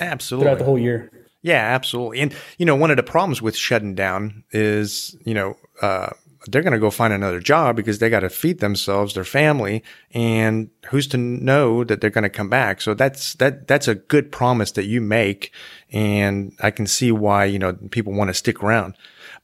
Absolutely. 0.00 0.44
throughout 0.44 0.58
the 0.58 0.64
whole 0.64 0.78
year. 0.78 1.12
Yeah, 1.42 1.62
absolutely. 1.74 2.18
And 2.20 2.34
you 2.58 2.66
know, 2.66 2.74
one 2.74 2.90
of 2.90 2.96
the 2.96 3.02
problems 3.04 3.40
with 3.40 3.54
shutting 3.54 3.94
down 3.94 4.42
is, 4.50 5.16
you 5.24 5.34
know, 5.34 5.56
uh, 5.80 6.10
they're 6.46 6.62
going 6.62 6.72
to 6.72 6.78
go 6.78 6.90
find 6.90 7.12
another 7.12 7.40
job 7.40 7.76
because 7.76 7.98
they 7.98 8.08
got 8.08 8.20
to 8.20 8.30
feed 8.30 8.60
themselves, 8.60 9.14
their 9.14 9.24
family, 9.24 9.82
and 10.12 10.70
who's 10.86 11.06
to 11.08 11.18
know 11.18 11.84
that 11.84 12.00
they're 12.00 12.10
going 12.10 12.22
to 12.22 12.30
come 12.30 12.48
back? 12.48 12.80
So 12.80 12.94
that's 12.94 13.34
that 13.34 13.66
that's 13.66 13.88
a 13.88 13.96
good 13.96 14.30
promise 14.30 14.72
that 14.72 14.84
you 14.84 15.00
make, 15.00 15.52
and 15.90 16.52
I 16.60 16.70
can 16.70 16.86
see 16.86 17.10
why 17.12 17.44
you 17.46 17.58
know 17.58 17.74
people 17.90 18.12
want 18.12 18.28
to 18.28 18.34
stick 18.34 18.62
around. 18.62 18.94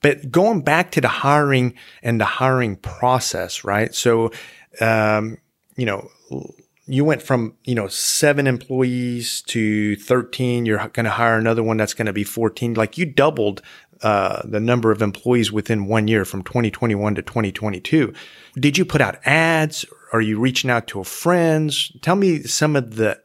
But 0.03 0.31
going 0.31 0.63
back 0.63 0.91
to 0.93 1.01
the 1.01 1.09
hiring 1.09 1.75
and 2.03 2.21
the 2.21 2.25
hiring 2.25 2.77
process, 2.77 3.65
right? 3.65 3.95
So, 3.95 4.31
um, 4.81 5.39
you 5.77 5.87
know, 5.87 6.11
you 6.87 7.05
went 7.05 7.23
from 7.23 7.55
you 7.65 7.75
know 7.75 7.89
seven 7.89 8.47
employees 8.47 9.43
to 9.43 9.97
13 9.97 10.67
you're 10.67 10.89
going 10.89 11.05
to 11.05 11.11
hire 11.11 11.39
another 11.39 11.63
one 11.63 11.77
that's 11.77 11.95
going 11.95 12.07
to 12.07 12.13
be 12.13 12.25
14 12.25 12.75
like 12.75 12.99
you 12.99 13.07
doubled 13.07 13.63
uh, 14.03 14.43
the 14.45 14.61
number 14.61 14.91
of 14.91 15.03
employees 15.03 15.53
within 15.53 15.87
one 15.87 16.09
year 16.09 16.25
from 16.25 16.43
2021 16.43 17.15
to 17.15 17.23
2022 17.23 18.13
did 18.57 18.79
you 18.79 18.85
put 18.85 19.01
out 19.01 19.19
ads 19.25 19.85
are 20.13 20.21
you 20.21 20.39
reaching 20.39 20.71
out 20.71 20.87
to 20.87 21.03
friends 21.05 21.93
tell 22.03 22.17
me 22.17 22.43
some 22.43 22.77
of 22.77 22.97
the 22.97 23.21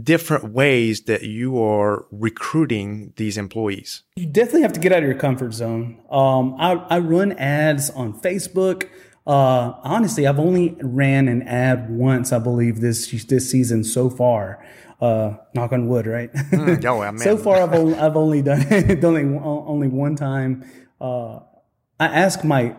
different 0.00 0.52
ways 0.52 1.02
that 1.02 1.22
you 1.22 1.62
are 1.62 2.06
recruiting 2.10 3.12
these 3.16 3.36
employees 3.36 4.02
You 4.16 4.26
definitely 4.26 4.62
have 4.62 4.72
to 4.72 4.80
get 4.80 4.92
out 4.92 4.98
of 4.98 5.04
your 5.04 5.18
comfort 5.18 5.52
zone. 5.52 6.00
Um, 6.10 6.56
I, 6.58 6.72
I 6.88 6.98
run 6.98 7.32
ads 7.32 7.90
on 7.90 8.18
Facebook. 8.20 8.88
Uh, 9.26 9.74
honestly, 9.82 10.26
I've 10.26 10.38
only 10.38 10.76
ran 10.80 11.28
an 11.28 11.42
ad 11.42 11.90
once, 11.90 12.32
I 12.32 12.38
believe, 12.38 12.80
this 12.80 13.10
this 13.24 13.50
season 13.50 13.84
so 13.84 14.10
far. 14.10 14.64
Uh, 15.02 15.36
knock 15.52 15.72
on 15.72 15.88
wood, 15.88 16.06
right? 16.06 16.30
oh, 16.52 17.00
man. 17.02 17.18
so 17.18 17.36
far, 17.36 17.60
I've 17.60 17.74
only, 17.74 17.98
I've 17.98 18.16
only 18.16 18.40
done 18.40 18.64
it 18.70 19.04
only 19.04 19.22
only 19.42 19.88
one 19.88 20.14
time. 20.14 20.64
Uh, 21.00 21.40
I 21.98 22.06
ask 22.06 22.44
my 22.44 22.76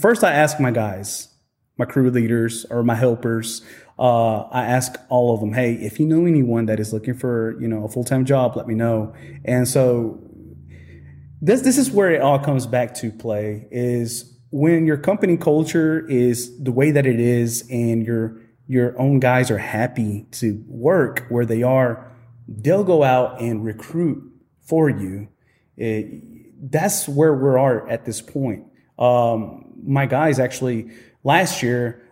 first. 0.00 0.24
I 0.24 0.32
ask 0.32 0.58
my 0.58 0.70
guys, 0.70 1.28
my 1.76 1.84
crew 1.84 2.10
leaders 2.10 2.64
or 2.70 2.82
my 2.82 2.94
helpers. 2.94 3.60
Uh, 3.98 4.44
I 4.44 4.64
ask 4.64 4.94
all 5.10 5.34
of 5.34 5.40
them, 5.40 5.52
hey, 5.52 5.74
if 5.74 6.00
you 6.00 6.06
know 6.06 6.24
anyone 6.24 6.64
that 6.64 6.80
is 6.80 6.94
looking 6.94 7.12
for 7.12 7.60
you 7.60 7.68
know 7.68 7.84
a 7.84 7.88
full 7.88 8.04
time 8.04 8.24
job, 8.24 8.56
let 8.56 8.66
me 8.66 8.74
know. 8.74 9.12
And 9.44 9.68
so 9.68 10.18
this 11.42 11.60
this 11.60 11.76
is 11.76 11.90
where 11.90 12.10
it 12.10 12.22
all 12.22 12.38
comes 12.38 12.66
back 12.66 12.94
to 12.94 13.12
play 13.12 13.68
is 13.70 14.34
when 14.50 14.86
your 14.86 14.96
company 14.96 15.36
culture 15.36 16.06
is 16.08 16.58
the 16.58 16.72
way 16.72 16.90
that 16.90 17.04
it 17.04 17.20
is 17.20 17.68
and 17.70 18.06
your 18.06 18.40
your 18.66 18.98
own 18.98 19.20
guys 19.20 19.50
are 19.50 19.58
happy 19.58 20.26
to 20.32 20.62
work 20.66 21.26
where 21.28 21.46
they 21.46 21.62
are 21.62 22.12
they'll 22.48 22.84
go 22.84 23.02
out 23.02 23.40
and 23.40 23.64
recruit 23.64 24.22
for 24.62 24.88
you. 24.88 25.28
It, 25.76 26.70
that's 26.70 27.08
where 27.08 27.34
we 27.34 27.48
are 27.48 27.88
at 27.88 28.04
this 28.04 28.20
point. 28.20 28.64
Um, 28.98 29.72
my 29.84 30.06
guys 30.06 30.38
actually 30.38 30.90
last 31.22 31.62
year 31.62 32.02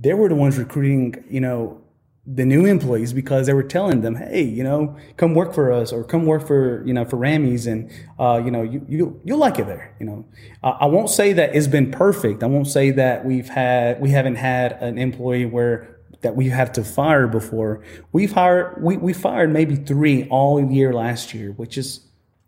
they 0.00 0.12
were 0.12 0.28
the 0.28 0.34
ones 0.34 0.58
recruiting 0.58 1.24
you 1.30 1.40
know 1.40 1.80
the 2.26 2.44
new 2.44 2.64
employees 2.64 3.12
because 3.12 3.46
they 3.46 3.52
were 3.52 3.62
telling 3.62 4.00
them, 4.00 4.16
"Hey, 4.16 4.42
you 4.42 4.64
know, 4.64 4.96
come 5.16 5.34
work 5.34 5.54
for 5.54 5.70
us 5.70 5.92
or 5.92 6.02
come 6.02 6.26
work 6.26 6.46
for 6.46 6.84
you 6.84 6.92
know 6.92 7.04
for 7.04 7.16
Ramy's, 7.16 7.66
and 7.66 7.90
uh, 8.18 8.42
you 8.44 8.50
know 8.50 8.62
you 8.62 8.84
you 8.88 9.20
you'll 9.24 9.38
like 9.38 9.58
it 9.58 9.66
there." 9.66 9.94
You 10.00 10.06
know, 10.06 10.24
uh, 10.62 10.76
I 10.80 10.86
won't 10.86 11.10
say 11.10 11.32
that 11.34 11.54
it's 11.54 11.68
been 11.68 11.90
perfect. 11.90 12.42
I 12.42 12.46
won't 12.46 12.66
say 12.66 12.90
that 12.90 13.24
we've 13.24 13.48
had 13.48 14.00
we 14.00 14.10
haven't 14.10 14.36
had 14.36 14.72
an 14.82 14.98
employee 14.98 15.46
where 15.46 15.96
that 16.22 16.34
we 16.34 16.48
had 16.48 16.74
to 16.74 16.82
fire 16.82 17.28
before. 17.28 17.84
We've 18.10 18.32
hired 18.32 18.82
we 18.82 18.96
we 18.96 19.12
fired 19.12 19.52
maybe 19.52 19.76
three 19.76 20.26
all 20.28 20.60
year 20.72 20.92
last 20.92 21.32
year, 21.32 21.52
which 21.52 21.78
is 21.78 22.00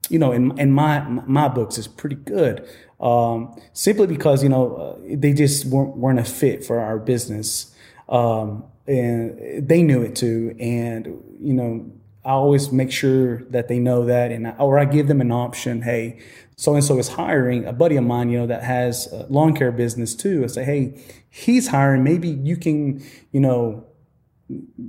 you 0.09 0.19
know 0.19 0.33
in 0.33 0.59
in 0.59 0.73
my 0.73 1.01
my 1.01 1.47
books 1.47 1.79
is 1.79 1.87
pretty 1.87 2.17
good. 2.17 2.69
Um, 3.01 3.57
simply 3.75 4.09
because 4.09 4.43
you 4.43 4.49
know 4.49 5.01
they 5.09 5.33
just 5.33 5.67
weren't, 5.67 5.97
weren't 5.97 6.19
a 6.19 6.25
fit 6.25 6.65
for 6.65 6.81
our 6.81 6.99
business. 6.99 7.73
Um, 8.09 8.65
and 8.89 9.69
they 9.69 9.83
knew 9.83 10.03
it 10.03 10.17
too. 10.17 10.57
And 10.59 11.07
you 11.41 11.53
know, 11.53 11.93
I 12.25 12.33
always 12.33 12.73
make 12.73 12.91
sure 12.91 13.43
that 13.51 13.69
they 13.69 13.79
know 13.79 14.07
that, 14.07 14.33
and 14.33 14.49
I, 14.49 14.51
or 14.53 14.79
I 14.79 14.87
give 14.87 15.07
them 15.07 15.21
an 15.21 15.31
option. 15.31 15.83
Hey, 15.83 16.21
so 16.57 16.75
and 16.75 16.83
so 16.83 16.99
is 16.99 17.09
hiring. 17.09 17.67
A 17.67 17.73
buddy 17.73 17.97
of 17.97 18.05
mine, 18.05 18.31
you 18.31 18.39
know, 18.39 18.47
that 18.47 18.65
has 18.65 19.07
a 19.13 19.27
lawn 19.29 19.55
care 19.55 19.71
business 19.71 20.15
too. 20.15 20.43
I 20.43 20.47
say, 20.49 20.65
hey, 20.65 21.01
he's 21.31 21.69
hiring. 21.69 22.03
Maybe 22.03 22.29
you 22.29 22.57
can, 22.57 23.05
you 23.31 23.41
know, 23.41 23.85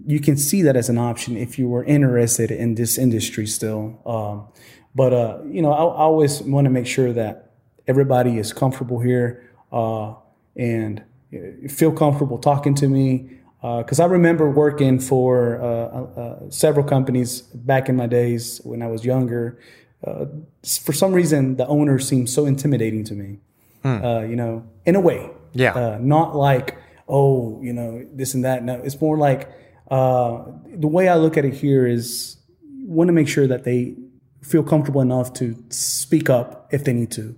you 0.08 0.20
can 0.22 0.38
see 0.38 0.62
that 0.62 0.78
as 0.78 0.90
an 0.90 0.98
option 0.98 1.36
if 1.36 1.60
you 1.60 1.68
were 1.68 1.84
interested 1.84 2.50
in 2.50 2.76
this 2.76 2.98
industry 2.98 3.46
still. 3.46 4.02
Um, 4.06 4.48
but 4.96 5.14
uh, 5.14 5.40
you 5.46 5.62
know, 5.62 5.72
I, 5.72 5.84
I 5.84 6.04
always 6.04 6.42
want 6.42 6.66
to 6.66 6.72
make 6.72 6.88
sure 6.88 7.12
that 7.14 7.52
everybody 7.88 8.38
is 8.38 8.54
comfortable 8.54 9.00
here 9.00 9.50
uh, 9.72 10.14
and 10.56 11.04
feel 11.70 11.92
comfortable 11.92 12.38
talking 12.38 12.74
to 12.76 12.88
me 12.88 13.39
because 13.62 14.00
uh, 14.00 14.04
I 14.04 14.08
remember 14.08 14.50
working 14.50 15.00
for 15.00 15.62
uh, 15.62 15.66
uh, 15.66 16.22
uh, 16.22 16.50
several 16.50 16.86
companies 16.86 17.42
back 17.42 17.90
in 17.90 17.96
my 17.96 18.08
days 18.08 18.62
when 18.64 18.82
I 18.82 18.88
was 18.88 19.04
younger. 19.04 19.60
Uh, 20.06 20.28
for 20.64 20.94
some 20.94 21.12
reason, 21.12 21.58
the 21.58 21.68
owner 21.68 22.00
seemed 22.00 22.30
so 22.30 22.46
intimidating 22.46 23.04
to 23.06 23.14
me. 23.14 23.40
Hmm. 23.84 24.30
you 24.30 24.36
know, 24.36 24.66
in 24.86 24.96
a 24.96 25.00
way, 25.00 25.30
yeah, 25.54 25.98
not 26.02 26.36
like 26.36 26.78
oh, 27.08 27.60
you 27.62 27.74
know, 27.74 28.06
this 28.14 28.34
and 28.34 28.44
that. 28.44 28.64
No, 28.64 28.76
it's 28.76 29.00
more 29.00 29.18
like 29.18 29.50
the 29.90 30.88
way 30.88 31.08
I 31.08 31.16
look 31.16 31.38
at 31.38 31.46
it 31.46 31.54
here 31.54 31.88
is 31.88 32.38
want 32.68 33.08
to 33.08 33.14
make 33.14 33.28
sure 33.28 33.48
that 33.48 33.64
they 33.64 33.96
feel 34.42 34.64
comfortable 34.64 35.02
enough 35.02 35.34
to 35.34 35.56
speak 35.70 36.30
up 36.30 36.68
if 36.72 36.84
they 36.84 36.94
need 36.94 37.12
to. 37.12 37.36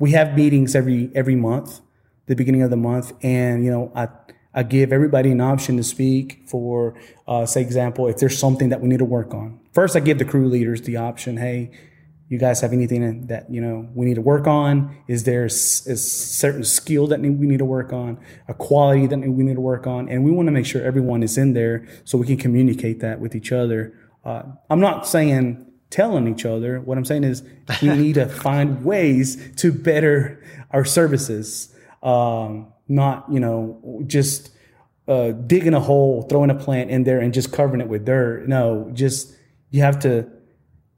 we 0.00 0.10
have 0.12 0.36
meetings 0.36 0.74
every 0.74 1.10
every 1.14 1.36
month, 1.36 1.80
the 2.26 2.34
beginning 2.34 2.62
of 2.62 2.70
the 2.70 2.76
month, 2.76 3.12
and 3.22 3.64
you 3.64 3.70
know, 3.70 3.92
I 3.94 4.08
I 4.52 4.62
give 4.64 4.92
everybody 4.92 5.30
an 5.30 5.40
option 5.40 5.76
to 5.76 5.84
speak 5.84 6.42
for, 6.46 7.00
uh, 7.28 7.46
say, 7.46 7.62
example, 7.62 8.08
if 8.08 8.18
there's 8.18 8.38
something 8.38 8.70
that 8.70 8.80
we 8.80 8.88
need 8.88 8.98
to 8.98 9.04
work 9.04 9.32
on. 9.32 9.60
First, 9.72 9.94
I 9.94 10.00
give 10.00 10.18
the 10.18 10.24
crew 10.24 10.48
leaders 10.48 10.82
the 10.82 10.96
option. 10.96 11.36
Hey, 11.36 11.70
you 12.30 12.38
guys 12.38 12.60
have 12.60 12.72
anything 12.72 13.26
that 13.26 13.50
you 13.50 13.60
know 13.60 13.88
we 13.92 14.06
need 14.06 14.14
to 14.14 14.22
work 14.22 14.46
on? 14.46 14.96
Is 15.08 15.24
there 15.24 15.46
a, 15.46 15.50
certain 15.50 16.64
skill 16.64 17.08
that 17.08 17.20
we 17.20 17.28
need 17.28 17.58
to 17.58 17.64
work 17.64 17.92
on, 17.92 18.18
a 18.46 18.54
quality 18.54 19.08
that 19.08 19.18
we 19.18 19.42
need 19.44 19.54
to 19.54 19.60
work 19.60 19.86
on, 19.86 20.08
and 20.08 20.24
we 20.24 20.30
want 20.30 20.46
to 20.46 20.52
make 20.52 20.64
sure 20.64 20.80
everyone 20.80 21.24
is 21.24 21.36
in 21.36 21.54
there 21.54 21.86
so 22.04 22.16
we 22.16 22.26
can 22.26 22.36
communicate 22.36 23.00
that 23.00 23.20
with 23.20 23.34
each 23.34 23.50
other. 23.50 23.92
Uh, 24.24 24.44
I'm 24.70 24.80
not 24.80 25.08
saying 25.08 25.66
telling 25.90 26.28
each 26.28 26.44
other. 26.44 26.80
What 26.80 26.96
I'm 26.96 27.04
saying 27.04 27.24
is 27.24 27.42
we 27.82 27.88
need 27.88 28.14
to 28.14 28.26
find 28.26 28.84
ways 28.84 29.50
to 29.56 29.72
better 29.72 30.42
our 30.70 30.84
services. 30.84 31.74
Um, 32.00 32.72
not 32.90 33.24
you 33.30 33.40
know 33.40 34.02
just 34.06 34.50
uh, 35.08 35.32
digging 35.32 35.74
a 35.74 35.80
hole, 35.80 36.22
throwing 36.22 36.50
a 36.50 36.54
plant 36.54 36.90
in 36.90 37.04
there, 37.04 37.20
and 37.20 37.32
just 37.32 37.52
covering 37.52 37.80
it 37.80 37.88
with 37.88 38.04
dirt. 38.04 38.46
No, 38.48 38.90
just 38.92 39.34
you 39.70 39.82
have 39.82 39.98
to 40.00 40.28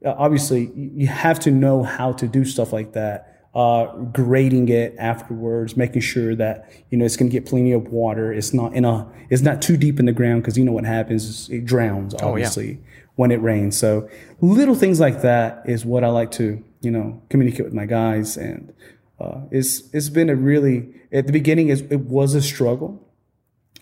uh, 0.05 0.13
obviously 0.17 0.71
you 0.75 1.07
have 1.07 1.39
to 1.39 1.51
know 1.51 1.83
how 1.83 2.11
to 2.13 2.27
do 2.27 2.43
stuff 2.43 2.73
like 2.73 2.93
that. 2.93 3.29
Uh, 3.55 3.95
grading 4.05 4.67
it 4.69 4.95
afterwards, 4.97 5.77
making 5.77 6.01
sure 6.01 6.35
that 6.35 6.67
you 6.89 6.97
know 6.97 7.05
it's 7.05 7.15
going 7.15 7.29
to 7.29 7.31
get 7.31 7.45
plenty 7.45 7.71
of 7.71 7.87
water. 7.89 8.33
It's 8.33 8.51
not 8.51 8.73
in 8.73 8.83
a 8.83 9.07
it's 9.29 9.43
not 9.43 9.61
too 9.61 9.77
deep 9.77 9.99
in 9.99 10.07
the 10.07 10.11
ground 10.11 10.41
because 10.41 10.57
you 10.57 10.65
know 10.65 10.71
what 10.71 10.85
happens 10.85 11.49
it 11.49 11.63
drowns 11.63 12.15
obviously 12.15 12.67
oh, 12.67 12.71
yeah. 12.71 13.03
when 13.15 13.29
it 13.29 13.41
rains. 13.41 13.77
So 13.77 14.09
little 14.41 14.73
things 14.73 14.99
like 14.99 15.21
that 15.21 15.61
is 15.69 15.85
what 15.85 16.03
I 16.03 16.07
like 16.07 16.31
to 16.31 16.63
you 16.81 16.89
know 16.91 17.21
communicate 17.29 17.65
with 17.65 17.75
my 17.75 17.85
guys 17.85 18.37
and 18.37 18.73
uh, 19.19 19.41
it's 19.51 19.93
it's 19.93 20.09
been 20.09 20.29
a 20.29 20.35
really 20.35 20.89
at 21.11 21.27
the 21.27 21.33
beginning 21.33 21.69
it 21.69 21.99
was 22.01 22.33
a 22.33 22.41
struggle 22.41 23.07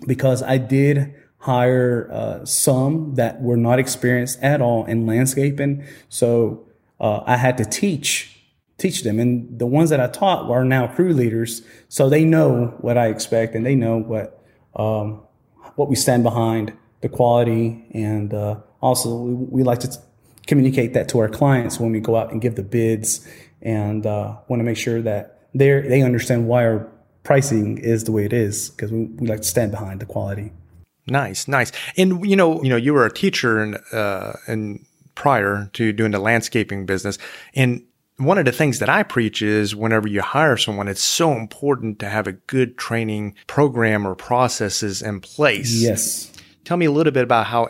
because 0.06 0.44
I 0.44 0.58
did 0.58 1.13
hire 1.39 2.10
uh, 2.12 2.46
some 2.46 3.15
that 3.15 3.41
were 3.41 3.58
not 3.58 3.80
experienced 3.80 4.39
at 4.41 4.62
all 4.62 4.86
in 4.86 5.06
landscaping, 5.08 5.84
so 6.10 6.67
uh, 7.00 7.22
I 7.26 7.38
had 7.38 7.58
to 7.58 7.65
teach 7.65 8.38
teach 8.78 9.04
them, 9.04 9.20
and 9.20 9.60
the 9.60 9.65
ones 9.65 9.89
that 9.91 10.00
I 10.00 10.08
taught 10.08 10.50
are 10.50 10.65
now 10.65 10.88
crew 10.88 11.13
leaders, 11.13 11.62
so 11.88 12.10
they 12.10 12.26
know 12.26 12.76
what 12.82 12.98
I 12.98 13.08
expect 13.08 13.56
and 13.56 13.65
they 13.65 13.76
know 13.76 13.98
what 13.98 14.44
um, 14.76 15.22
what 15.76 15.89
we 15.89 15.96
stand 15.96 16.24
behind, 16.24 16.74
the 17.02 17.10
quality, 17.10 17.86
and 17.91 18.34
uh, 18.34 18.58
also 18.82 19.15
we, 19.15 19.34
we 19.34 19.63
like 19.63 19.80
to 19.80 19.98
communicate 20.48 20.94
that 20.94 21.08
to 21.10 21.20
our 21.20 21.30
clients 21.30 21.80
when 21.80 21.91
we 21.91 22.00
go 22.00 22.15
out 22.15 22.32
and 22.32 22.41
give 22.41 22.56
the 22.56 22.63
bids 22.63 23.28
and 23.62 24.06
uh, 24.06 24.38
want 24.47 24.60
to 24.60 24.63
make 24.63 24.78
sure 24.78 25.02
that 25.02 25.39
they 25.54 25.82
they 25.82 26.02
understand 26.02 26.47
why 26.47 26.65
our 26.65 26.88
pricing 27.24 27.78
is 27.78 28.06
the 28.06 28.12
way 28.12 28.26
it 28.26 28.34
is 28.34 28.69
because 28.71 28.91
we, 28.91 29.06
we 29.06 29.28
like 29.28 29.41
to 29.41 29.47
stand 29.47 29.71
behind 29.71 30.00
the 30.00 30.06
quality. 30.06 30.52
Nice, 31.08 31.47
nice. 31.47 31.71
And 31.97 32.26
you 32.26 32.36
know, 32.36 32.62
you 32.63 32.69
know, 32.69 32.76
you 32.76 32.93
were 32.93 33.06
a 33.06 33.13
teacher 33.13 33.62
and 33.62 33.80
uh, 33.91 34.34
and 34.47 34.86
prior 35.15 35.69
to 35.74 35.91
doing 35.91 36.12
the 36.12 36.19
landscaping 36.19 36.86
business, 36.86 37.17
and 37.56 37.84
one 38.17 38.38
of 38.38 38.45
the 38.45 38.52
things 38.52 38.80
that 38.80 38.89
I 38.89 39.04
preach 39.04 39.41
is 39.41 39.76
whenever 39.76 40.08
you 40.08 40.21
hire 40.21 40.58
someone, 40.58 40.88
it's 40.88 41.02
so 41.02 41.34
important 41.34 42.00
to 42.00 42.10
have 42.10 42.28
a 42.28 42.34
good 42.34 42.78
training 42.78 43.36
program 43.47 44.08
or 44.08 44.15
processes 44.15 45.02
in 45.02 45.21
place. 45.21 45.82
Yes. 45.82 46.32
Tell 46.63 46.78
me 46.78 46.86
a 46.86 46.91
little 46.91 47.12
bit 47.12 47.24
about 47.24 47.47
how 47.47 47.69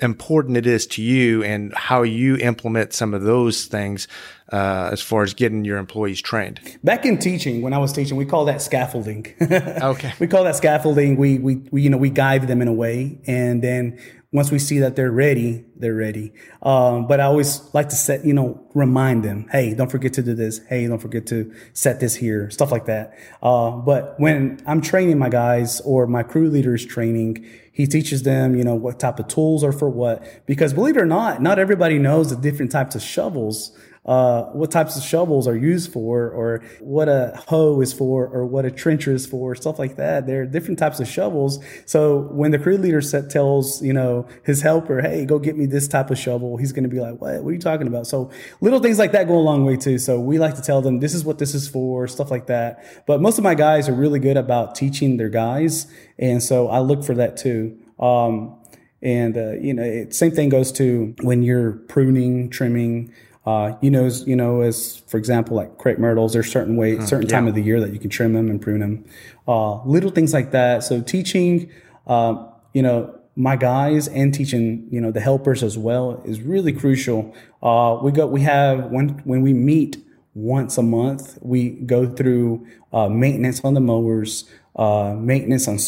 important 0.00 0.56
it 0.56 0.66
is 0.66 0.86
to 0.88 1.02
you 1.02 1.44
and 1.44 1.72
how 1.74 2.02
you 2.02 2.36
implement 2.36 2.92
some 2.92 3.14
of 3.14 3.22
those 3.22 3.66
things 3.66 4.08
uh, 4.52 4.90
as 4.92 5.00
far 5.00 5.22
as 5.22 5.32
getting 5.34 5.64
your 5.64 5.78
employees 5.78 6.20
trained. 6.20 6.60
Back 6.84 7.06
in 7.06 7.18
teaching, 7.18 7.62
when 7.62 7.72
I 7.72 7.78
was 7.78 7.92
teaching, 7.92 8.16
we 8.16 8.26
call 8.26 8.44
that 8.44 8.60
scaffolding. 8.60 9.34
okay. 9.40 10.12
We 10.18 10.26
call 10.26 10.44
that 10.44 10.56
scaffolding. 10.56 11.16
We, 11.16 11.38
we, 11.38 11.56
we, 11.70 11.82
you 11.82 11.90
know, 11.90 11.96
we 11.96 12.10
guide 12.10 12.46
them 12.46 12.60
in 12.60 12.68
a 12.68 12.72
way. 12.72 13.18
And 13.26 13.62
then 13.62 13.98
once 14.30 14.50
we 14.50 14.58
see 14.58 14.78
that 14.78 14.96
they're 14.96 15.10
ready, 15.10 15.64
they're 15.76 15.94
ready. 15.94 16.32
Um, 16.62 17.06
but 17.06 17.20
I 17.20 17.24
always 17.24 17.62
like 17.74 17.90
to 17.90 17.96
set, 17.96 18.24
you 18.24 18.32
know, 18.32 18.62
remind 18.74 19.24
them, 19.24 19.46
hey, 19.52 19.74
don't 19.74 19.90
forget 19.90 20.14
to 20.14 20.22
do 20.22 20.34
this. 20.34 20.60
Hey, 20.68 20.86
don't 20.86 20.98
forget 20.98 21.26
to 21.26 21.52
set 21.74 22.00
this 22.00 22.14
here, 22.14 22.50
stuff 22.50 22.72
like 22.72 22.86
that. 22.86 23.14
Uh, 23.42 23.72
but 23.72 24.14
when 24.18 24.62
I'm 24.66 24.80
training 24.80 25.18
my 25.18 25.28
guys 25.28 25.80
or 25.82 26.06
my 26.06 26.22
crew 26.22 26.48
leaders 26.48 26.84
training, 26.84 27.46
he 27.72 27.86
teaches 27.86 28.22
them, 28.22 28.54
you 28.54 28.64
know, 28.64 28.74
what 28.74 28.98
type 28.98 29.18
of 29.18 29.28
tools 29.28 29.62
are 29.64 29.72
for 29.72 29.90
what. 29.90 30.46
Because 30.46 30.72
believe 30.72 30.96
it 30.96 31.00
or 31.00 31.06
not, 31.06 31.42
not 31.42 31.58
everybody 31.58 31.98
knows 31.98 32.30
the 32.30 32.36
different 32.36 32.70
types 32.70 32.94
of 32.94 33.02
shovels 33.02 33.76
uh, 34.04 34.46
what 34.46 34.72
types 34.72 34.96
of 34.96 35.02
shovels 35.04 35.46
are 35.46 35.56
used 35.56 35.92
for, 35.92 36.28
or 36.28 36.64
what 36.80 37.08
a 37.08 37.40
hoe 37.46 37.80
is 37.80 37.92
for, 37.92 38.26
or 38.26 38.44
what 38.44 38.64
a 38.64 38.70
trencher 38.70 39.12
is 39.12 39.26
for, 39.26 39.54
stuff 39.54 39.78
like 39.78 39.94
that. 39.94 40.26
There 40.26 40.42
are 40.42 40.46
different 40.46 40.80
types 40.80 40.98
of 40.98 41.06
shovels. 41.06 41.64
So 41.86 42.22
when 42.32 42.50
the 42.50 42.58
crew 42.58 42.78
leader 42.78 43.00
set, 43.00 43.30
tells 43.30 43.80
you 43.80 43.92
know 43.92 44.26
his 44.44 44.60
helper, 44.60 45.00
"Hey, 45.00 45.24
go 45.24 45.38
get 45.38 45.56
me 45.56 45.66
this 45.66 45.86
type 45.86 46.10
of 46.10 46.18
shovel," 46.18 46.56
he's 46.56 46.72
going 46.72 46.82
to 46.82 46.88
be 46.88 46.98
like, 46.98 47.20
"What? 47.20 47.44
What 47.44 47.50
are 47.50 47.52
you 47.52 47.60
talking 47.60 47.86
about?" 47.86 48.08
So 48.08 48.30
little 48.60 48.80
things 48.80 48.98
like 48.98 49.12
that 49.12 49.28
go 49.28 49.38
a 49.38 49.38
long 49.38 49.64
way 49.64 49.76
too. 49.76 49.98
So 49.98 50.18
we 50.18 50.36
like 50.36 50.56
to 50.56 50.62
tell 50.62 50.82
them 50.82 50.98
this 50.98 51.14
is 51.14 51.24
what 51.24 51.38
this 51.38 51.54
is 51.54 51.68
for, 51.68 52.08
stuff 52.08 52.30
like 52.30 52.46
that. 52.46 52.84
But 53.06 53.20
most 53.20 53.38
of 53.38 53.44
my 53.44 53.54
guys 53.54 53.88
are 53.88 53.94
really 53.94 54.18
good 54.18 54.36
about 54.36 54.74
teaching 54.74 55.16
their 55.16 55.28
guys, 55.28 55.86
and 56.18 56.42
so 56.42 56.66
I 56.66 56.80
look 56.80 57.04
for 57.04 57.14
that 57.14 57.36
too. 57.36 57.78
Um, 58.00 58.56
and 59.00 59.36
uh, 59.36 59.52
you 59.52 59.74
know, 59.74 59.82
it, 59.82 60.12
same 60.12 60.32
thing 60.32 60.48
goes 60.48 60.72
to 60.72 61.14
when 61.22 61.44
you're 61.44 61.72
pruning, 61.72 62.50
trimming 62.50 63.12
Uh, 63.44 63.76
you 63.80 63.90
know, 63.90 64.04
as, 64.04 64.26
you 64.26 64.36
know, 64.36 64.60
as 64.60 65.02
for 65.08 65.16
example, 65.16 65.56
like 65.56 65.76
crepe 65.78 65.98
myrtles, 65.98 66.32
there's 66.32 66.50
certain 66.50 66.76
way, 66.76 66.96
mm, 66.96 67.08
certain 67.08 67.28
yeah. 67.28 67.34
time 67.34 67.48
of 67.48 67.54
the 67.54 67.62
year 67.62 67.80
that 67.80 67.92
you 67.92 67.98
can 67.98 68.08
trim 68.08 68.34
them 68.34 68.48
and 68.48 68.62
prune 68.62 68.80
them. 68.80 69.04
Uh, 69.48 69.82
little 69.84 70.10
things 70.10 70.32
like 70.32 70.52
that. 70.52 70.84
So 70.84 71.00
teaching, 71.00 71.70
uh, 72.06 72.46
you 72.72 72.82
know, 72.82 73.18
my 73.34 73.56
guys 73.56 74.08
and 74.08 74.32
teaching, 74.32 74.86
you 74.90 75.00
know, 75.00 75.10
the 75.10 75.20
helpers 75.20 75.62
as 75.62 75.78
well 75.78 76.22
is 76.24 76.40
really 76.42 76.72
crucial. 76.72 77.34
Uh, 77.62 77.98
we 78.02 78.12
go, 78.12 78.26
we 78.26 78.42
have 78.42 78.90
when 78.90 79.08
when 79.24 79.42
we 79.42 79.52
meet 79.52 79.96
once 80.34 80.78
a 80.78 80.82
month, 80.82 81.38
we 81.42 81.70
go 81.70 82.06
through 82.06 82.66
uh, 82.92 83.08
maintenance 83.08 83.60
on 83.64 83.74
the 83.74 83.80
mowers, 83.80 84.44
uh, 84.76 85.14
maintenance 85.18 85.66
on 85.66 85.78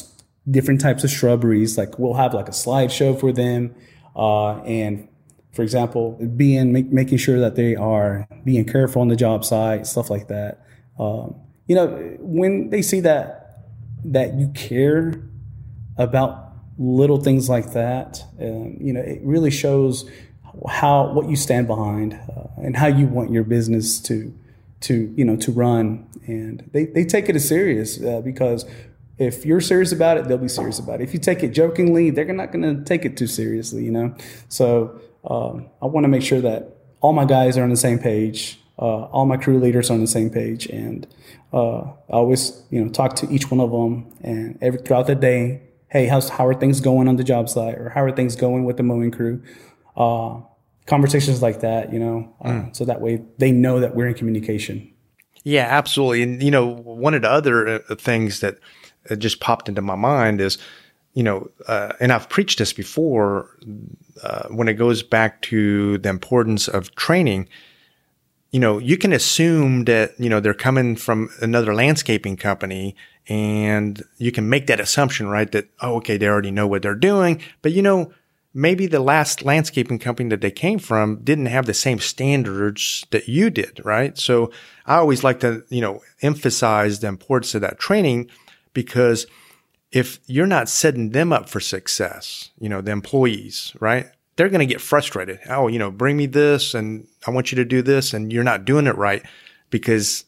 different 0.51 0.81
types 0.81 1.05
of 1.05 1.11
shrubberies. 1.11 1.79
Like 1.79 1.99
we'll 1.99 2.14
have 2.14 2.35
like 2.35 2.49
a 2.49 2.53
slideshow 2.53 3.19
for 3.19 3.33
them, 3.33 3.75
uh, 4.17 4.61
and 4.62 5.09
for 5.55 5.62
example, 5.62 6.12
being 6.37 6.73
make, 6.73 6.90
making 6.93 7.19
sure 7.19 7.38
that 7.38 7.55
they 7.55 7.77
are 7.77 8.27
being 8.45 8.64
careful 8.64 9.01
on 9.01 9.09
the 9.09 9.17
job 9.17 9.45
site, 9.45 9.87
stuff 9.87 10.11
like 10.11 10.29
that. 10.29 10.67
Um, 10.99 11.37
you 11.67 11.77
know, 11.77 11.88
when 12.19 12.71
they 12.71 12.83
see 12.83 13.01
that 13.01 13.40
that 14.07 14.35
you 14.35 14.49
care 14.49 15.14
about 15.97 16.53
little 16.77 17.19
things 17.19 17.49
like 17.49 17.73
that, 17.73 18.23
um, 18.40 18.77
you 18.81 18.93
know, 18.93 19.01
it 19.01 19.21
really 19.23 19.51
shows 19.51 20.11
how 20.69 21.12
what 21.12 21.29
you 21.29 21.37
stand 21.37 21.67
behind 21.67 22.14
uh, 22.14 22.49
and 22.57 22.77
how 22.77 22.87
you 22.87 23.07
want 23.07 23.31
your 23.31 23.45
business 23.45 24.01
to 24.01 24.37
to 24.81 25.12
you 25.17 25.25
know 25.25 25.37
to 25.37 25.53
run. 25.53 26.07
And 26.27 26.69
they, 26.73 26.87
they 26.87 27.05
take 27.05 27.29
it 27.29 27.37
as 27.37 27.47
serious 27.47 28.03
uh, 28.03 28.21
because 28.23 28.64
if 29.19 29.47
you're 29.47 29.61
serious 29.61 29.93
about 29.93 30.17
it 30.17 30.27
they'll 30.27 30.38
be 30.38 30.49
serious 30.49 30.79
about 30.79 31.01
it. 31.01 31.05
If 31.05 31.14
you 31.14 31.21
take 31.21 31.43
it 31.43 31.51
jokingly 31.51 32.11
they're 32.11 32.33
not 32.33 32.51
going 32.51 32.62
to 32.62 32.83
take 32.85 33.05
it 33.05 33.17
too 33.17 33.27
seriously 33.27 33.85
you 33.85 33.90
know? 33.90 34.14
So 34.49 35.01
um, 35.29 35.67
i 35.83 35.87
want 35.87 36.05
to 36.05 36.09
make 36.09 36.23
sure 36.23 36.41
that 36.41 36.77
all 37.01 37.13
my 37.13 37.25
guys 37.25 37.57
are 37.57 37.63
on 37.63 37.71
the 37.71 37.77
same 37.77 37.99
page 37.99 38.59
uh, 38.79 39.05
all 39.05 39.27
my 39.27 39.37
crew 39.37 39.59
leaders 39.59 39.91
are 39.91 39.95
on 39.95 40.01
the 40.01 40.07
same 40.07 40.31
page 40.31 40.67
and 40.67 41.07
uh, 41.53 41.81
i 41.81 42.13
always 42.13 42.63
you 42.71 42.83
know 42.83 42.91
talk 42.91 43.15
to 43.15 43.31
each 43.31 43.51
one 43.51 43.61
of 43.61 43.71
them 43.71 44.07
and 44.23 44.59
every 44.61 44.79
throughout 44.81 45.07
the 45.07 45.15
day 45.15 45.63
hey 45.89 46.07
how's 46.07 46.29
how 46.29 46.47
are 46.47 46.55
things 46.55 46.81
going 46.81 47.09
on 47.09 47.17
the 47.17 47.25
job 47.25 47.49
site 47.49 47.77
or 47.77 47.91
how 47.91 48.03
are 48.03 48.13
things 48.13 48.37
going 48.37 48.65
with 48.65 48.77
the 48.77 48.83
mowing 48.83 49.11
crew 49.11 49.43
uh, 49.97 50.41
conversations 50.87 51.41
like 51.43 51.61
that, 51.61 51.93
you 51.93 51.99
know, 51.99 52.35
uh, 52.43 52.51
mm. 52.51 52.77
so 52.77 52.85
that 52.85 53.01
way 53.01 53.23
they 53.39 53.53
know 53.53 53.81
that 53.81 53.95
we're 53.95 54.07
in 54.07 54.15
communication. 54.15 54.91
Yeah, 55.43 55.67
absolutely. 55.69 56.23
And, 56.23 56.43
you 56.43 56.51
know, 56.51 56.67
one 56.67 57.15
of 57.15 57.23
the 57.23 57.31
other 57.31 57.83
uh, 57.89 57.95
things 57.97 58.41
that 58.41 58.59
just 59.19 59.41
popped 59.41 59.69
into 59.69 59.83
my 59.83 59.95
mind 59.95 60.41
is, 60.41 60.59
you 61.13 61.23
know, 61.23 61.51
uh, 61.69 61.93
and 62.01 62.13
I've 62.13 62.29
preached 62.29 62.59
this 62.59 62.73
before 62.73 63.57
uh, 64.22 64.48
when 64.48 64.68
it 64.68 64.74
goes 64.74 65.03
back 65.03 65.42
to 65.42 65.98
the 65.98 66.09
importance 66.09 66.68
of 66.68 66.94
training. 66.94 67.48
You 68.50 68.61
know, 68.61 68.79
you 68.79 68.96
can 68.96 69.12
assume 69.12 69.85
that, 69.85 70.12
you 70.18 70.29
know, 70.29 70.38
they're 70.38 70.55
coming 70.55 70.94
from 70.94 71.31
another 71.40 71.74
landscaping 71.74 72.37
company 72.37 72.94
and 73.27 74.03
you 74.18 74.31
can 74.31 74.48
make 74.48 74.66
that 74.68 74.81
assumption, 74.81 75.29
right? 75.29 75.50
That, 75.50 75.68
oh, 75.81 75.96
okay, 75.96 76.16
they 76.16 76.29
already 76.29 76.53
know 76.53 76.66
what 76.66 76.83
they're 76.83 76.94
doing. 76.94 77.42
But, 77.62 77.72
you 77.72 77.83
know, 77.83 78.12
maybe 78.53 78.87
the 78.87 79.00
last 79.00 79.44
landscaping 79.44 79.98
company 79.98 80.29
that 80.29 80.40
they 80.40 80.50
came 80.50 80.79
from 80.79 81.16
didn't 81.24 81.46
have 81.46 81.66
the 81.66 81.74
same 81.74 81.98
standards 81.98 83.05
that 83.11 83.29
you 83.29 83.50
did, 83.50 83.85
right? 83.85 84.16
So 84.16 84.53
I 84.87 84.96
always 84.96 85.24
like 85.24 85.40
to, 85.40 85.64
you 85.68 85.81
know, 85.81 86.00
emphasize 86.22 87.00
the 87.00 87.09
importance 87.09 87.55
of 87.57 87.62
that 87.62 87.81
training 87.81 88.31
because 88.72 89.27
if 89.95 90.19
you're 90.27 90.47
not 90.47 90.69
setting 90.69 91.11
them 91.11 91.33
up 91.33 91.49
for 91.49 91.61
success, 91.61 92.51
you 92.59 92.69
know, 92.69 92.81
the 92.81 92.91
employees, 92.91 93.73
right? 93.79 94.09
They're 94.35 94.49
going 94.49 94.67
to 94.67 94.73
get 94.73 94.81
frustrated. 94.81 95.39
Oh, 95.49 95.69
you 95.69 95.79
know, 95.79 95.93
bring 95.93 96.17
me 96.17 96.27
this 96.27 96.75
and 96.75 97.07
I 97.29 97.31
want 97.31 97.53
you 97.53 97.57
to 97.57 97.65
do 97.65 97.81
this 97.81 98.13
and 98.13 98.33
you're 98.33 98.43
not 98.43 98.65
doing 98.65 98.89
it 98.89 98.97
right 98.97 99.23
because, 99.71 100.25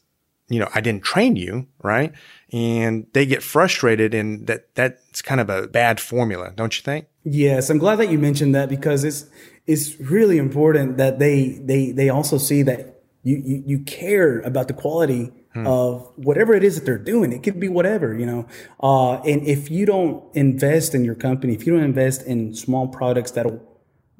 you 0.47 0.57
know, 0.57 0.69
I 0.73 0.79
didn't 0.79 1.03
train 1.03 1.35
you, 1.35 1.67
right? 1.83 2.13
And 2.53 3.07
they 3.11 3.25
get 3.25 3.43
frustrated 3.43 4.13
and 4.13 4.47
that, 4.47 4.73
that's 4.75 5.21
kind 5.21 5.41
of 5.41 5.49
a 5.49 5.67
bad 5.67 5.99
formula, 5.99 6.53
don't 6.55 6.77
you 6.77 6.81
think? 6.81 7.07
Yes, 7.25 7.69
I'm 7.69 7.77
glad 7.77 7.97
that 7.97 8.09
you 8.09 8.17
mentioned 8.17 8.55
that 8.55 8.69
because 8.69 9.03
it's 9.03 9.25
it's 9.65 9.99
really 9.99 10.37
important 10.37 10.95
that 10.95 11.19
they 11.19 11.59
they 11.61 11.91
they 11.91 12.07
also 12.07 12.37
see 12.37 12.61
that 12.61 13.01
you 13.23 13.35
you, 13.35 13.63
you 13.65 13.79
care 13.79 14.39
about 14.39 14.69
the 14.69 14.73
quality 14.73 15.33
hmm. 15.61 15.67
of 15.67 16.11
whatever 16.15 16.53
it 16.53 16.63
is 16.63 16.75
that 16.75 16.85
they're 16.85 16.97
doing. 16.97 17.31
It 17.31 17.43
could 17.43 17.59
be 17.59 17.67
whatever, 17.67 18.17
you 18.17 18.25
know. 18.25 18.47
Uh, 18.81 19.15
and 19.21 19.45
if 19.47 19.69
you 19.71 19.85
don't 19.85 20.23
invest 20.35 20.95
in 20.95 21.03
your 21.03 21.15
company, 21.15 21.53
if 21.53 21.65
you 21.65 21.73
don't 21.73 21.83
invest 21.83 22.23
in 22.23 22.53
small 22.53 22.87
products 22.87 23.31
that'll 23.31 23.61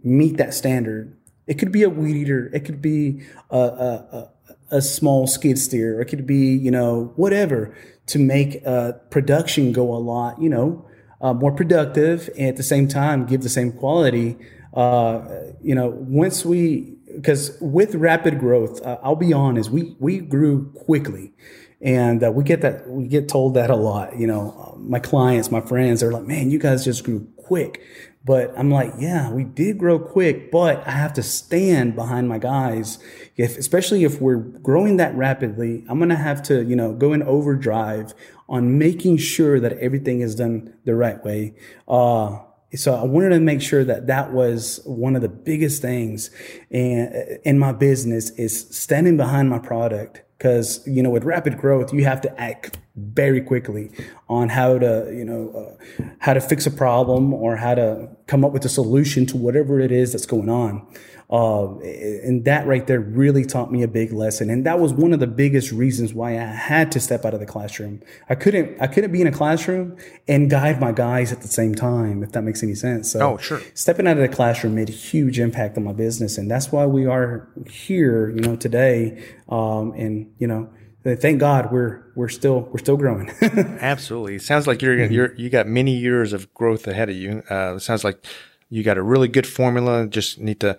meet 0.04 0.38
that 0.38 0.54
standard, 0.54 1.16
it 1.46 1.56
could 1.56 1.72
be 1.72 1.84
a 1.84 1.90
weed 1.90 2.16
eater, 2.16 2.50
it 2.54 2.66
could 2.66 2.82
be 2.82 3.24
a, 3.50 3.58
a, 3.58 4.30
a, 4.72 4.78
a 4.78 4.82
small 4.82 5.28
skid 5.28 5.58
steer, 5.58 6.02
it 6.02 6.06
could 6.06 6.28
be 6.28 6.56
you 6.56 6.72
know 6.72 7.14
whatever 7.16 7.76
to 8.08 8.20
make 8.20 8.62
uh, 8.66 8.94
production 9.10 9.72
go 9.72 9.94
a 9.94 9.98
lot, 9.98 10.42
you 10.42 10.50
know 10.50 10.88
uh, 11.22 11.34
more 11.34 11.52
productive 11.52 12.30
and 12.38 12.48
at 12.48 12.58
the 12.58 12.64
same 12.64 12.88
time 12.88 13.26
give 13.26 13.42
the 13.42 13.50
same 13.50 13.72
quality. 13.72 14.38
Uh, 14.74 15.28
you 15.62 15.74
know, 15.74 15.88
once 15.88 16.46
we, 16.46 16.97
because 17.18 17.58
with 17.60 17.96
rapid 17.96 18.40
growth, 18.40 18.82
uh, 18.86 19.00
I'll 19.04 19.16
be 19.16 19.34
honest, 19.34 19.72
we 19.72 19.96
we 20.00 20.20
grew 20.20 20.72
quickly, 20.74 21.34
and 21.82 22.24
uh, 22.24 22.32
we 22.32 22.44
get 22.44 22.62
that 22.62 22.88
we 22.88 23.08
get 23.08 23.28
told 23.28 23.56
that 23.56 23.70
a 23.70 23.76
lot. 23.76 24.18
You 24.18 24.28
know, 24.28 24.78
my 24.80 25.00
clients, 25.00 25.52
my 25.52 25.62
friends, 25.62 26.04
are 26.04 26.12
like, 26.12 26.24
"Man, 26.24 26.50
you 26.50 26.60
guys 26.60 26.86
just 26.86 27.04
grew 27.04 27.28
quick." 27.36 27.82
But 28.28 28.54
I'm 28.58 28.70
like, 28.70 28.92
yeah, 29.00 29.32
we 29.32 29.46
did 29.46 29.78
grow 29.78 29.98
quick, 29.98 30.52
but 30.52 30.86
I 30.86 30.92
have 30.92 31.14
to 31.14 31.24
stand 31.24 31.96
behind 31.96 32.28
my 32.28 32.40
guys. 32.40 33.00
If, 33.38 33.58
especially 33.58 34.04
if 34.04 34.20
we're 34.20 34.36
growing 34.36 34.98
that 34.98 35.16
rapidly, 35.16 35.86
I'm 35.88 35.98
to 36.10 36.16
have 36.18 36.44
to, 36.44 36.62
you 36.62 36.76
know, 36.76 36.92
go 36.92 37.14
in 37.14 37.24
overdrive 37.24 38.14
on 38.50 38.78
making 38.78 39.18
sure 39.18 39.62
that 39.62 39.78
everything 39.78 40.20
is 40.20 40.36
done 40.36 40.74
the 40.84 40.94
right 40.94 41.24
way. 41.24 41.56
Uh, 41.88 42.40
so 42.76 42.94
I 42.94 43.04
wanted 43.04 43.30
to 43.30 43.40
make 43.40 43.62
sure 43.62 43.84
that 43.86 44.08
that 44.08 44.34
was 44.34 44.82
one 44.86 45.16
of 45.16 45.22
the 45.22 45.30
biggest 45.30 45.82
things 45.82 46.30
in, 46.70 47.40
in 47.44 47.58
my 47.58 47.72
business 47.72 48.32
is 48.32 48.68
standing 48.76 49.18
behind 49.18 49.50
my 49.50 49.60
product. 49.60 50.24
Because 50.38 50.88
you 50.88 51.02
know 51.02 51.10
with 51.10 51.24
rapid 51.24 51.58
growth 51.58 51.92
you 51.92 52.06
have 52.06 52.22
to 52.22 52.40
act 52.40 52.78
very 52.96 53.42
quickly 53.42 53.90
on 54.30 54.50
how 54.50 54.78
to 54.78 55.12
you 55.12 55.26
know 55.26 55.50
uh, 55.50 56.04
how 56.20 56.36
to 56.36 56.40
fix 56.40 56.68
a 56.68 56.70
problem 56.70 57.34
or 57.34 57.56
how 57.56 57.74
to 57.74 58.08
come 58.28 58.46
up 58.46 58.52
with 58.52 58.64
a 58.64 58.70
solution 58.70 59.26
to 59.26 59.36
whatever 59.36 59.80
it 59.80 59.92
is 59.92 60.12
that's 60.12 60.28
going 60.28 60.48
on 60.48 60.86
uh, 61.30 61.78
and 61.80 62.46
that 62.46 62.66
right 62.68 62.88
there 62.88 63.02
really 63.02 63.44
taught 63.44 63.70
me 63.70 63.84
a 63.84 63.88
big 63.88 64.14
lesson. 64.14 64.50
And 64.50 64.66
that 64.66 64.80
was 64.80 64.94
one 64.94 65.12
of 65.12 65.20
the 65.20 65.28
biggest 65.28 65.74
reasons 65.74 66.14
why 66.14 66.32
I 66.32 66.46
had 66.46 66.90
to 66.94 67.02
step 67.02 67.26
out 67.26 67.34
of 67.34 67.42
the 67.42 67.46
classroom. 67.46 68.02
I 68.30 68.36
couldn't, 68.36 68.82
I 68.82 68.88
couldn't 68.88 69.12
be 69.12 69.20
in 69.20 69.28
a 69.28 69.32
classroom 69.32 69.98
and 70.28 70.50
guide 70.50 70.80
my 70.80 70.94
guys 70.94 71.34
at 71.34 71.42
the 71.42 71.50
same 71.50 71.76
time, 71.76 72.24
if 72.24 72.32
that 72.32 72.44
makes 72.44 72.64
any 72.64 72.76
sense. 72.76 73.12
So 73.12 73.20
oh, 73.20 73.38
sure. 73.38 73.62
stepping 73.74 74.08
out 74.08 74.16
of 74.16 74.22
the 74.22 74.34
classroom 74.34 74.76
made 74.76 74.88
a 74.88 74.94
huge 74.94 75.38
impact 75.38 75.78
on 75.78 75.84
my 75.84 75.92
business. 75.92 76.38
And 76.38 76.50
that's 76.50 76.72
why 76.72 76.86
we 76.86 77.06
are 77.06 77.50
here, 77.70 78.30
you 78.30 78.42
know, 78.42 78.56
today. 78.56 79.22
Um, 79.50 79.92
and, 79.92 80.34
you 80.38 80.48
know, 80.48 80.70
thank 81.04 81.40
God 81.40 81.72
we're 81.72 82.04
we're 82.16 82.30
still 82.30 82.62
we're 82.72 82.80
still 82.80 82.98
growing. 82.98 83.30
Absolutely, 83.42 84.40
sounds 84.40 84.68
like 84.68 84.82
you're 84.82 84.98
mm-hmm. 84.98 85.14
you're 85.14 85.36
you 85.36 85.50
got 85.50 85.68
many 85.68 85.96
years 85.96 86.34
of 86.34 86.54
growth 86.54 86.88
ahead 86.88 87.10
of 87.10 87.16
you. 87.16 87.44
Uh, 87.50 87.76
it 87.76 87.80
sounds 87.82 88.04
like 88.04 88.26
you 88.70 88.84
got 88.84 88.98
a 88.98 89.02
really 89.02 89.28
good 89.28 89.48
formula. 89.48 90.08
Just 90.08 90.40
need 90.40 90.60
to 90.62 90.78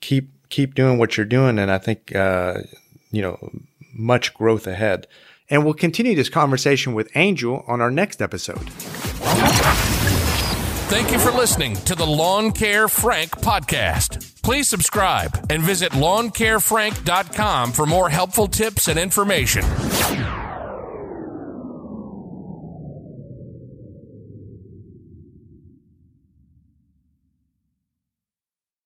keep 0.00 0.30
keep 0.48 0.74
doing 0.74 0.98
what 0.98 1.16
you're 1.16 1.26
doing, 1.26 1.58
and 1.58 1.70
I 1.70 1.78
think 1.78 2.14
uh, 2.14 2.62
you 3.10 3.22
know 3.22 3.50
much 3.92 4.34
growth 4.34 4.66
ahead. 4.66 5.06
And 5.50 5.64
we'll 5.64 5.74
continue 5.74 6.14
this 6.14 6.28
conversation 6.28 6.92
with 6.92 7.10
Angel 7.16 7.64
on 7.66 7.80
our 7.80 7.90
next 7.90 8.20
episode. 8.20 8.68
Thank 10.88 11.10
you 11.10 11.18
for 11.18 11.30
listening 11.30 11.74
to 11.74 11.94
the 11.94 12.06
Lawn 12.06 12.52
Care 12.52 12.88
Frank 12.88 13.30
podcast. 13.30 14.42
Please 14.42 14.68
subscribe 14.68 15.46
and 15.50 15.62
visit 15.62 15.92
lawncarefrank.com 15.92 17.72
for 17.72 17.86
more 17.86 18.08
helpful 18.08 18.46
tips 18.46 18.88
and 18.88 18.98
information. 18.98 19.64